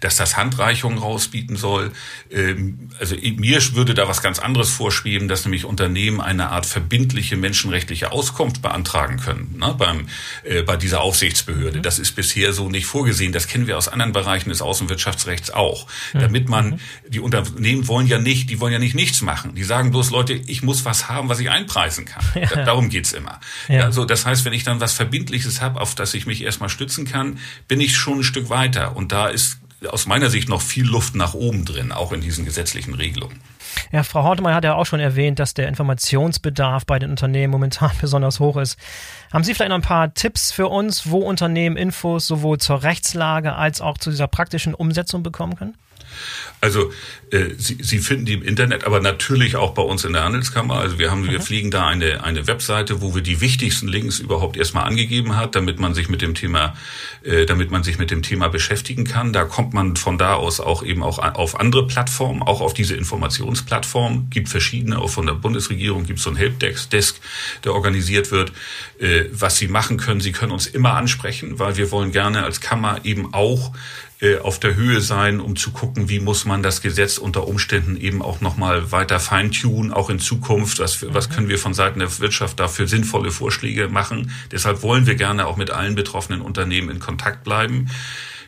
dass 0.00 0.16
das 0.16 0.36
Handreichungen 0.36 0.98
rausbieten 0.98 1.56
soll. 1.56 1.92
Ähm, 2.30 2.90
also 2.98 3.16
mir 3.16 3.60
würde 3.74 3.94
da 3.94 4.08
was 4.08 4.22
ganz 4.22 4.38
anderes 4.38 4.70
vorschweben, 4.70 5.28
dass 5.28 5.44
nämlich 5.44 5.64
Unternehmen 5.64 6.20
eine 6.20 6.50
Art 6.50 6.66
verbindliche 6.66 7.36
menschenrechtliche 7.36 8.12
Auskunft 8.12 8.62
beantragen 8.62 9.18
können 9.18 9.56
ne, 9.58 9.74
beim, 9.76 10.08
äh, 10.44 10.62
bei 10.62 10.76
dieser 10.76 11.00
Aufsichtsbehörde. 11.00 11.78
Mhm. 11.78 11.82
Das 11.82 11.98
ist 11.98 12.12
bisher 12.16 12.52
so 12.52 12.68
nicht 12.68 12.86
vorgesehen. 12.86 13.32
Das 13.32 13.46
kennen 13.46 13.66
wir 13.66 13.78
aus 13.78 13.88
anderen 13.88 14.12
Bereichen 14.12 14.48
des 14.48 14.62
Außenwirtschaftsrechts 14.62 15.50
auch. 15.50 15.86
Damit 16.12 16.48
man, 16.48 16.70
mhm. 16.70 16.78
die 17.08 17.20
Unternehmen 17.20 17.88
wollen 17.88 18.06
ja 18.06 18.18
nicht, 18.18 18.50
die 18.50 18.60
wollen 18.60 18.72
ja 18.72 18.78
nicht 18.78 18.94
nichts 18.94 19.22
machen. 19.22 19.54
Die 19.54 19.64
sagen 19.64 19.90
bloß, 19.90 20.10
Leute, 20.10 20.34
ich 20.34 20.62
muss 20.62 20.84
was 20.84 21.08
haben, 21.08 21.28
was 21.28 21.38
ich 21.38 21.50
einpreisen 21.50 22.04
kann. 22.04 22.24
Ja. 22.36 22.64
darum 22.64 22.90
geht's 22.90 23.12
immer. 23.12 23.40
Ja. 23.66 23.84
Also 23.84 24.04
das 24.04 24.26
heißt, 24.26 24.44
wenn 24.44 24.52
ich 24.52 24.62
dann 24.62 24.78
was 24.78 24.92
Verbindliches 24.92 25.62
habe, 25.62 25.80
auf 25.80 25.94
das 25.94 26.12
ich 26.12 26.26
mich 26.26 26.42
erstmal 26.42 26.68
stützen 26.68 27.06
kann, 27.06 27.38
bin 27.66 27.80
ich 27.80 27.96
schon 27.96 28.18
ein 28.18 28.22
Stück 28.24 28.50
weiter. 28.50 28.94
Und 28.94 29.10
da 29.10 29.28
ist 29.36 29.58
aus 29.90 30.06
meiner 30.06 30.30
Sicht 30.30 30.48
noch 30.48 30.62
viel 30.62 30.86
Luft 30.86 31.14
nach 31.14 31.34
oben 31.34 31.64
drin, 31.64 31.92
auch 31.92 32.12
in 32.12 32.20
diesen 32.20 32.44
gesetzlichen 32.44 32.94
Regelungen. 32.94 33.38
Ja, 33.92 34.02
Frau 34.02 34.22
Hortemeyer 34.22 34.54
hat 34.54 34.64
ja 34.64 34.74
auch 34.74 34.86
schon 34.86 35.00
erwähnt, 35.00 35.38
dass 35.38 35.52
der 35.52 35.68
Informationsbedarf 35.68 36.86
bei 36.86 36.98
den 36.98 37.10
Unternehmen 37.10 37.52
momentan 37.52 37.90
besonders 38.00 38.40
hoch 38.40 38.56
ist. 38.56 38.78
Haben 39.32 39.44
Sie 39.44 39.54
vielleicht 39.54 39.68
noch 39.68 39.76
ein 39.76 39.82
paar 39.82 40.14
Tipps 40.14 40.50
für 40.50 40.68
uns, 40.68 41.10
wo 41.10 41.18
Unternehmen 41.18 41.76
Infos 41.76 42.26
sowohl 42.26 42.58
zur 42.58 42.82
Rechtslage 42.82 43.54
als 43.54 43.80
auch 43.80 43.98
zu 43.98 44.10
dieser 44.10 44.28
praktischen 44.28 44.74
Umsetzung 44.74 45.22
bekommen 45.22 45.56
können? 45.56 45.76
Also 46.60 46.90
äh, 47.30 47.50
Sie, 47.58 47.78
Sie 47.80 47.98
finden 47.98 48.24
die 48.24 48.32
im 48.34 48.42
Internet, 48.42 48.84
aber 48.84 49.00
natürlich 49.00 49.56
auch 49.56 49.72
bei 49.74 49.82
uns 49.82 50.04
in 50.04 50.12
der 50.12 50.24
Handelskammer. 50.24 50.76
Also 50.76 50.98
wir 50.98 51.10
haben, 51.10 51.22
mhm. 51.22 51.30
wir 51.30 51.40
fliegen 51.40 51.70
da 51.70 51.86
eine 51.86 52.24
eine 52.24 52.46
Webseite, 52.46 53.00
wo 53.00 53.14
wir 53.14 53.22
die 53.22 53.40
wichtigsten 53.40 53.88
Links 53.88 54.18
überhaupt 54.18 54.56
erstmal 54.56 54.84
angegeben 54.84 55.36
hat, 55.36 55.54
damit 55.54 55.78
man 55.78 55.94
sich 55.94 56.08
mit 56.08 56.22
dem 56.22 56.34
Thema, 56.34 56.74
äh, 57.22 57.46
damit 57.46 57.70
man 57.70 57.82
sich 57.82 57.98
mit 57.98 58.10
dem 58.10 58.22
Thema 58.22 58.48
beschäftigen 58.48 59.04
kann. 59.04 59.32
Da 59.32 59.44
kommt 59.44 59.74
man 59.74 59.96
von 59.96 60.18
da 60.18 60.34
aus 60.34 60.60
auch 60.60 60.82
eben 60.82 61.02
auch 61.02 61.18
auf 61.18 61.58
andere 61.58 61.86
Plattformen, 61.86 62.42
auch 62.42 62.60
auf 62.60 62.74
diese 62.74 62.94
Informationsplattform. 62.94 64.28
Gibt 64.30 64.48
verschiedene, 64.48 64.98
auch 64.98 65.10
von 65.10 65.26
der 65.26 65.34
Bundesregierung 65.34 66.04
gibt 66.06 66.18
es 66.18 66.24
so 66.24 66.30
ein 66.30 66.36
Helpdesk, 66.36 66.90
Desk, 66.90 67.16
der 67.64 67.74
organisiert 67.74 68.30
wird. 68.30 68.52
Äh, 68.98 69.24
was 69.32 69.56
Sie 69.56 69.68
machen 69.68 69.96
können, 69.98 70.20
Sie 70.20 70.32
können 70.32 70.52
uns 70.52 70.66
immer 70.66 70.94
ansprechen, 70.94 71.58
weil 71.58 71.76
wir 71.76 71.90
wollen 71.90 72.12
gerne 72.12 72.44
als 72.44 72.60
Kammer 72.60 73.00
eben 73.04 73.34
auch 73.34 73.72
auf 74.42 74.58
der 74.58 74.74
Höhe 74.74 75.02
sein, 75.02 75.40
um 75.40 75.56
zu 75.56 75.72
gucken, 75.72 76.08
wie 76.08 76.20
muss 76.20 76.46
man 76.46 76.62
das 76.62 76.80
Gesetz 76.80 77.18
unter 77.18 77.46
Umständen 77.46 77.98
eben 77.98 78.22
auch 78.22 78.40
nochmal 78.40 78.90
weiter 78.90 79.20
feintunen, 79.20 79.92
auch 79.92 80.08
in 80.08 80.20
Zukunft. 80.20 80.78
Was, 80.78 81.04
was 81.12 81.28
können 81.28 81.50
wir 81.50 81.58
von 81.58 81.74
Seiten 81.74 81.98
der 81.98 82.18
Wirtschaft 82.18 82.58
dafür 82.58 82.88
sinnvolle 82.88 83.30
Vorschläge 83.30 83.88
machen? 83.88 84.32
Deshalb 84.50 84.82
wollen 84.82 85.06
wir 85.06 85.16
gerne 85.16 85.46
auch 85.46 85.58
mit 85.58 85.70
allen 85.70 85.94
betroffenen 85.94 86.40
Unternehmen 86.40 86.88
in 86.88 86.98
Kontakt 86.98 87.44
bleiben. 87.44 87.90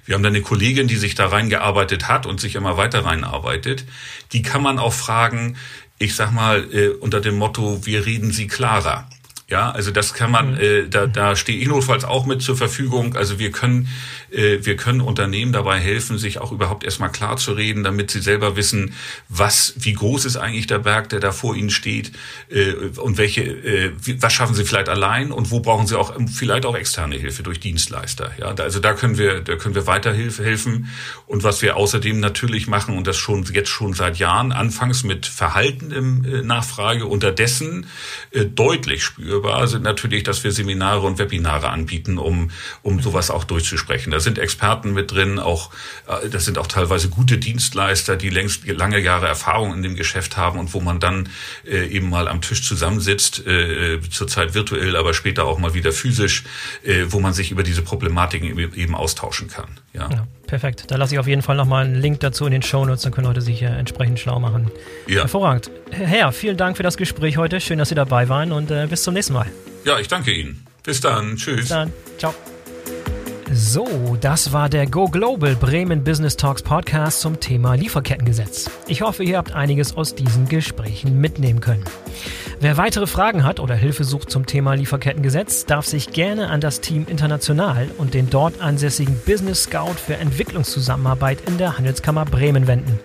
Wir 0.06 0.14
haben 0.14 0.22
da 0.22 0.30
eine 0.30 0.40
Kollegin, 0.40 0.88
die 0.88 0.96
sich 0.96 1.14
da 1.14 1.26
reingearbeitet 1.26 2.08
hat 2.08 2.24
und 2.24 2.40
sich 2.40 2.54
immer 2.54 2.78
weiter 2.78 3.04
reinarbeitet. 3.04 3.84
Die 4.32 4.40
kann 4.40 4.62
man 4.62 4.78
auch 4.78 4.94
fragen, 4.94 5.58
ich 5.98 6.14
sag 6.16 6.32
mal, 6.32 6.66
äh, 6.72 6.88
unter 6.88 7.20
dem 7.20 7.36
Motto, 7.36 7.84
wir 7.84 8.06
reden 8.06 8.32
sie 8.32 8.46
klarer. 8.46 9.06
Ja, 9.50 9.70
also 9.70 9.90
das 9.90 10.12
kann 10.12 10.30
man, 10.30 10.52
mhm. 10.52 10.60
äh, 10.60 10.88
da, 10.88 11.06
da 11.06 11.34
stehe 11.34 11.58
ich 11.58 11.68
notfalls 11.68 12.04
auch 12.04 12.26
mit 12.26 12.42
zur 12.42 12.54
Verfügung. 12.54 13.16
Also 13.16 13.38
wir 13.38 13.50
können, 13.50 13.88
äh, 14.30 14.58
wir 14.60 14.76
können 14.76 15.00
Unternehmen 15.00 15.52
dabei 15.52 15.78
helfen, 15.78 16.18
sich 16.18 16.38
auch 16.38 16.52
überhaupt 16.52 16.84
erstmal 16.84 17.10
klar 17.10 17.38
zu 17.38 17.52
reden, 17.52 17.82
damit 17.82 18.10
sie 18.10 18.20
selber 18.20 18.56
wissen, 18.56 18.92
was, 19.30 19.72
wie 19.78 19.94
groß 19.94 20.26
ist 20.26 20.36
eigentlich 20.36 20.66
der 20.66 20.80
Berg, 20.80 21.08
der 21.08 21.20
da 21.20 21.32
vor 21.32 21.56
ihnen 21.56 21.70
steht, 21.70 22.12
äh, 22.50 22.74
und 22.98 23.16
welche, 23.16 23.42
äh, 23.42 23.92
was 24.20 24.34
schaffen 24.34 24.54
sie 24.54 24.66
vielleicht 24.66 24.90
allein 24.90 25.32
und 25.32 25.50
wo 25.50 25.60
brauchen 25.60 25.86
sie 25.86 25.98
auch 25.98 26.14
vielleicht 26.30 26.66
auch 26.66 26.76
externe 26.76 27.16
Hilfe 27.16 27.42
durch 27.42 27.58
Dienstleister. 27.58 28.32
Ja, 28.38 28.54
also 28.54 28.80
da 28.80 28.92
können 28.92 29.16
wir, 29.16 29.40
da 29.40 29.56
können 29.56 29.74
wir 29.74 29.86
weiter 29.86 30.12
helfen. 30.12 30.90
Und 31.26 31.42
was 31.42 31.62
wir 31.62 31.76
außerdem 31.76 32.20
natürlich 32.20 32.66
machen 32.66 32.98
und 32.98 33.06
das 33.06 33.16
schon 33.16 33.44
jetzt 33.44 33.70
schon 33.70 33.94
seit 33.94 34.18
Jahren, 34.18 34.52
anfangs 34.52 35.04
mit 35.04 35.24
Verhalten 35.24 35.90
im 35.90 36.24
äh, 36.26 36.42
Nachfrage, 36.42 37.06
unterdessen 37.06 37.86
äh, 38.32 38.44
deutlich 38.44 39.04
spüren 39.04 39.37
hörbar 39.42 39.66
sind 39.68 39.82
natürlich, 39.82 40.24
dass 40.24 40.44
wir 40.44 40.52
Seminare 40.52 41.06
und 41.06 41.18
Webinare 41.18 41.70
anbieten, 41.70 42.18
um, 42.18 42.50
um 42.82 43.00
sowas 43.00 43.30
auch 43.30 43.44
durchzusprechen. 43.44 44.10
Da 44.10 44.20
sind 44.20 44.38
Experten 44.38 44.92
mit 44.92 45.12
drin, 45.12 45.38
auch, 45.38 45.70
äh, 46.06 46.28
das 46.28 46.44
sind 46.44 46.58
auch 46.58 46.66
teilweise 46.66 47.08
gute 47.08 47.38
Dienstleister, 47.38 48.16
die 48.16 48.30
längst 48.30 48.66
lange 48.66 48.98
Jahre 48.98 49.26
Erfahrung 49.26 49.72
in 49.74 49.82
dem 49.82 49.94
Geschäft 49.94 50.36
haben 50.36 50.58
und 50.58 50.74
wo 50.74 50.80
man 50.80 51.00
dann 51.00 51.28
äh, 51.66 51.86
eben 51.88 52.10
mal 52.10 52.28
am 52.28 52.40
Tisch 52.40 52.62
zusammensitzt, 52.62 53.46
äh, 53.46 54.00
zurzeit 54.10 54.54
virtuell, 54.54 54.96
aber 54.96 55.14
später 55.14 55.44
auch 55.44 55.58
mal 55.58 55.74
wieder 55.74 55.92
physisch, 55.92 56.44
äh, 56.84 57.04
wo 57.08 57.20
man 57.20 57.32
sich 57.32 57.50
über 57.50 57.62
diese 57.62 57.82
Problematiken 57.82 58.58
eben 58.58 58.94
austauschen 58.94 59.48
kann. 59.48 59.68
Ja. 59.92 60.08
ja. 60.10 60.26
Perfekt. 60.46 60.84
Da 60.88 60.96
lasse 60.96 61.14
ich 61.14 61.18
auf 61.18 61.26
jeden 61.26 61.42
Fall 61.42 61.56
nochmal 61.56 61.84
einen 61.84 61.96
Link 61.96 62.20
dazu 62.20 62.46
in 62.46 62.52
den 62.52 62.62
Show 62.62 62.84
Notes, 62.84 63.02
dann 63.02 63.12
können 63.12 63.26
Leute 63.26 63.40
sich 63.40 63.58
hier 63.58 63.70
entsprechend 63.70 64.18
schlau 64.18 64.40
machen. 64.40 64.70
Ja. 65.06 65.22
Hervorragend. 65.22 65.70
Herr, 65.90 66.32
vielen 66.32 66.56
Dank 66.56 66.76
für 66.76 66.82
das 66.82 66.96
Gespräch 66.96 67.36
heute. 67.36 67.60
Schön, 67.60 67.78
dass 67.78 67.90
Sie 67.90 67.94
dabei 67.94 68.28
waren 68.28 68.52
und 68.52 68.70
äh, 68.70 68.86
bis 68.86 69.02
zum 69.02 69.14
nächsten 69.14 69.34
Mal. 69.34 69.46
Ja, 69.84 69.98
ich 69.98 70.08
danke 70.08 70.32
Ihnen. 70.32 70.66
Bis 70.82 71.00
dann. 71.00 71.36
Tschüss. 71.36 71.56
Bis 71.56 71.68
dann. 71.68 71.92
Ciao. 72.18 72.34
So, 73.50 74.18
das 74.20 74.52
war 74.52 74.68
der 74.68 74.86
Go 74.86 75.08
Global 75.08 75.56
Bremen 75.56 76.04
Business 76.04 76.36
Talks 76.36 76.62
Podcast 76.62 77.20
zum 77.20 77.40
Thema 77.40 77.74
Lieferkettengesetz. 77.74 78.70
Ich 78.86 79.00
hoffe, 79.00 79.24
ihr 79.24 79.38
habt 79.38 79.52
einiges 79.52 79.96
aus 79.96 80.14
diesen 80.14 80.48
Gesprächen 80.48 81.18
mitnehmen 81.18 81.60
können. 81.60 81.82
Wer 82.60 82.76
weitere 82.76 83.06
Fragen 83.06 83.44
hat 83.44 83.58
oder 83.58 83.74
Hilfe 83.74 84.04
sucht 84.04 84.30
zum 84.30 84.44
Thema 84.44 84.74
Lieferkettengesetz, 84.74 85.64
darf 85.64 85.86
sich 85.86 86.12
gerne 86.12 86.48
an 86.50 86.60
das 86.60 86.82
Team 86.82 87.06
International 87.08 87.88
und 87.96 88.12
den 88.12 88.28
dort 88.28 88.60
ansässigen 88.60 89.18
Business 89.24 89.62
Scout 89.62 89.94
für 89.94 90.16
Entwicklungszusammenarbeit 90.16 91.38
in 91.46 91.56
der 91.56 91.78
Handelskammer 91.78 92.26
Bremen 92.26 92.66
wenden. 92.66 93.00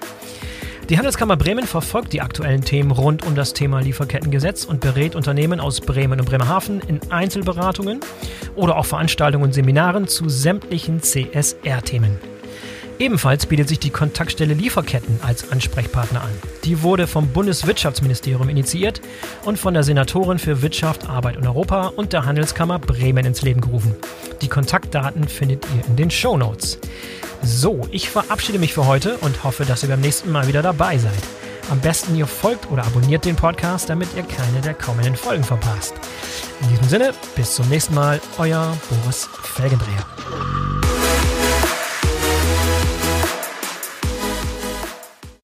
Die 0.89 0.97
Handelskammer 0.97 1.37
Bremen 1.37 1.65
verfolgt 1.65 2.11
die 2.11 2.19
aktuellen 2.19 2.61
Themen 2.61 2.91
rund 2.91 3.25
um 3.25 3.35
das 3.35 3.53
Thema 3.53 3.79
Lieferkettengesetz 3.79 4.65
und 4.65 4.81
berät 4.81 5.15
Unternehmen 5.15 5.61
aus 5.61 5.79
Bremen 5.79 6.19
und 6.19 6.25
Bremerhaven 6.25 6.81
in 6.81 6.99
Einzelberatungen 7.09 8.01
oder 8.55 8.77
auch 8.77 8.85
Veranstaltungen 8.85 9.45
und 9.45 9.53
Seminaren 9.53 10.09
zu 10.09 10.27
sämtlichen 10.27 11.01
CSR-Themen. 11.01 12.32
Ebenfalls 13.03 13.47
bietet 13.47 13.67
sich 13.67 13.79
die 13.79 13.89
Kontaktstelle 13.89 14.53
Lieferketten 14.53 15.19
als 15.23 15.51
Ansprechpartner 15.51 16.21
an. 16.21 16.29
Die 16.63 16.83
wurde 16.83 17.05
vom 17.05 17.27
Bundeswirtschaftsministerium 17.27 18.47
initiiert 18.47 19.01
und 19.43 19.59
von 19.59 19.73
der 19.73 19.83
Senatorin 19.83 20.39
für 20.39 20.61
Wirtschaft, 20.61 21.09
Arbeit 21.09 21.35
und 21.35 21.45
Europa 21.45 21.87
und 21.87 22.13
der 22.13 22.23
Handelskammer 22.23 22.79
Bremen 22.79 23.25
ins 23.25 23.41
Leben 23.41 23.59
gerufen. 23.59 23.93
Die 24.41 24.47
Kontaktdaten 24.47 25.27
findet 25.27 25.65
ihr 25.75 25.85
in 25.85 25.97
den 25.97 26.11
Show 26.11 26.37
Notes. 26.37 26.79
So, 27.41 27.85
ich 27.91 28.09
verabschiede 28.09 28.57
mich 28.57 28.73
für 28.73 28.87
heute 28.87 29.17
und 29.17 29.43
hoffe, 29.43 29.65
dass 29.65 29.83
ihr 29.83 29.89
beim 29.89 29.99
nächsten 29.99 30.31
Mal 30.31 30.47
wieder 30.47 30.61
dabei 30.61 30.97
seid. 30.97 31.11
Am 31.69 31.81
besten 31.81 32.15
ihr 32.15 32.25
folgt 32.25 32.71
oder 32.71 32.85
abonniert 32.85 33.25
den 33.25 33.35
Podcast, 33.35 33.89
damit 33.89 34.07
ihr 34.15 34.23
keine 34.23 34.61
der 34.61 34.75
kommenden 34.75 35.17
Folgen 35.17 35.43
verpasst. 35.43 35.93
In 36.61 36.69
diesem 36.69 36.87
Sinne, 36.87 37.13
bis 37.35 37.53
zum 37.55 37.67
nächsten 37.67 37.95
Mal, 37.95 38.21
euer 38.37 38.77
Boris 38.89 39.27
Felgendreher. 39.43 40.82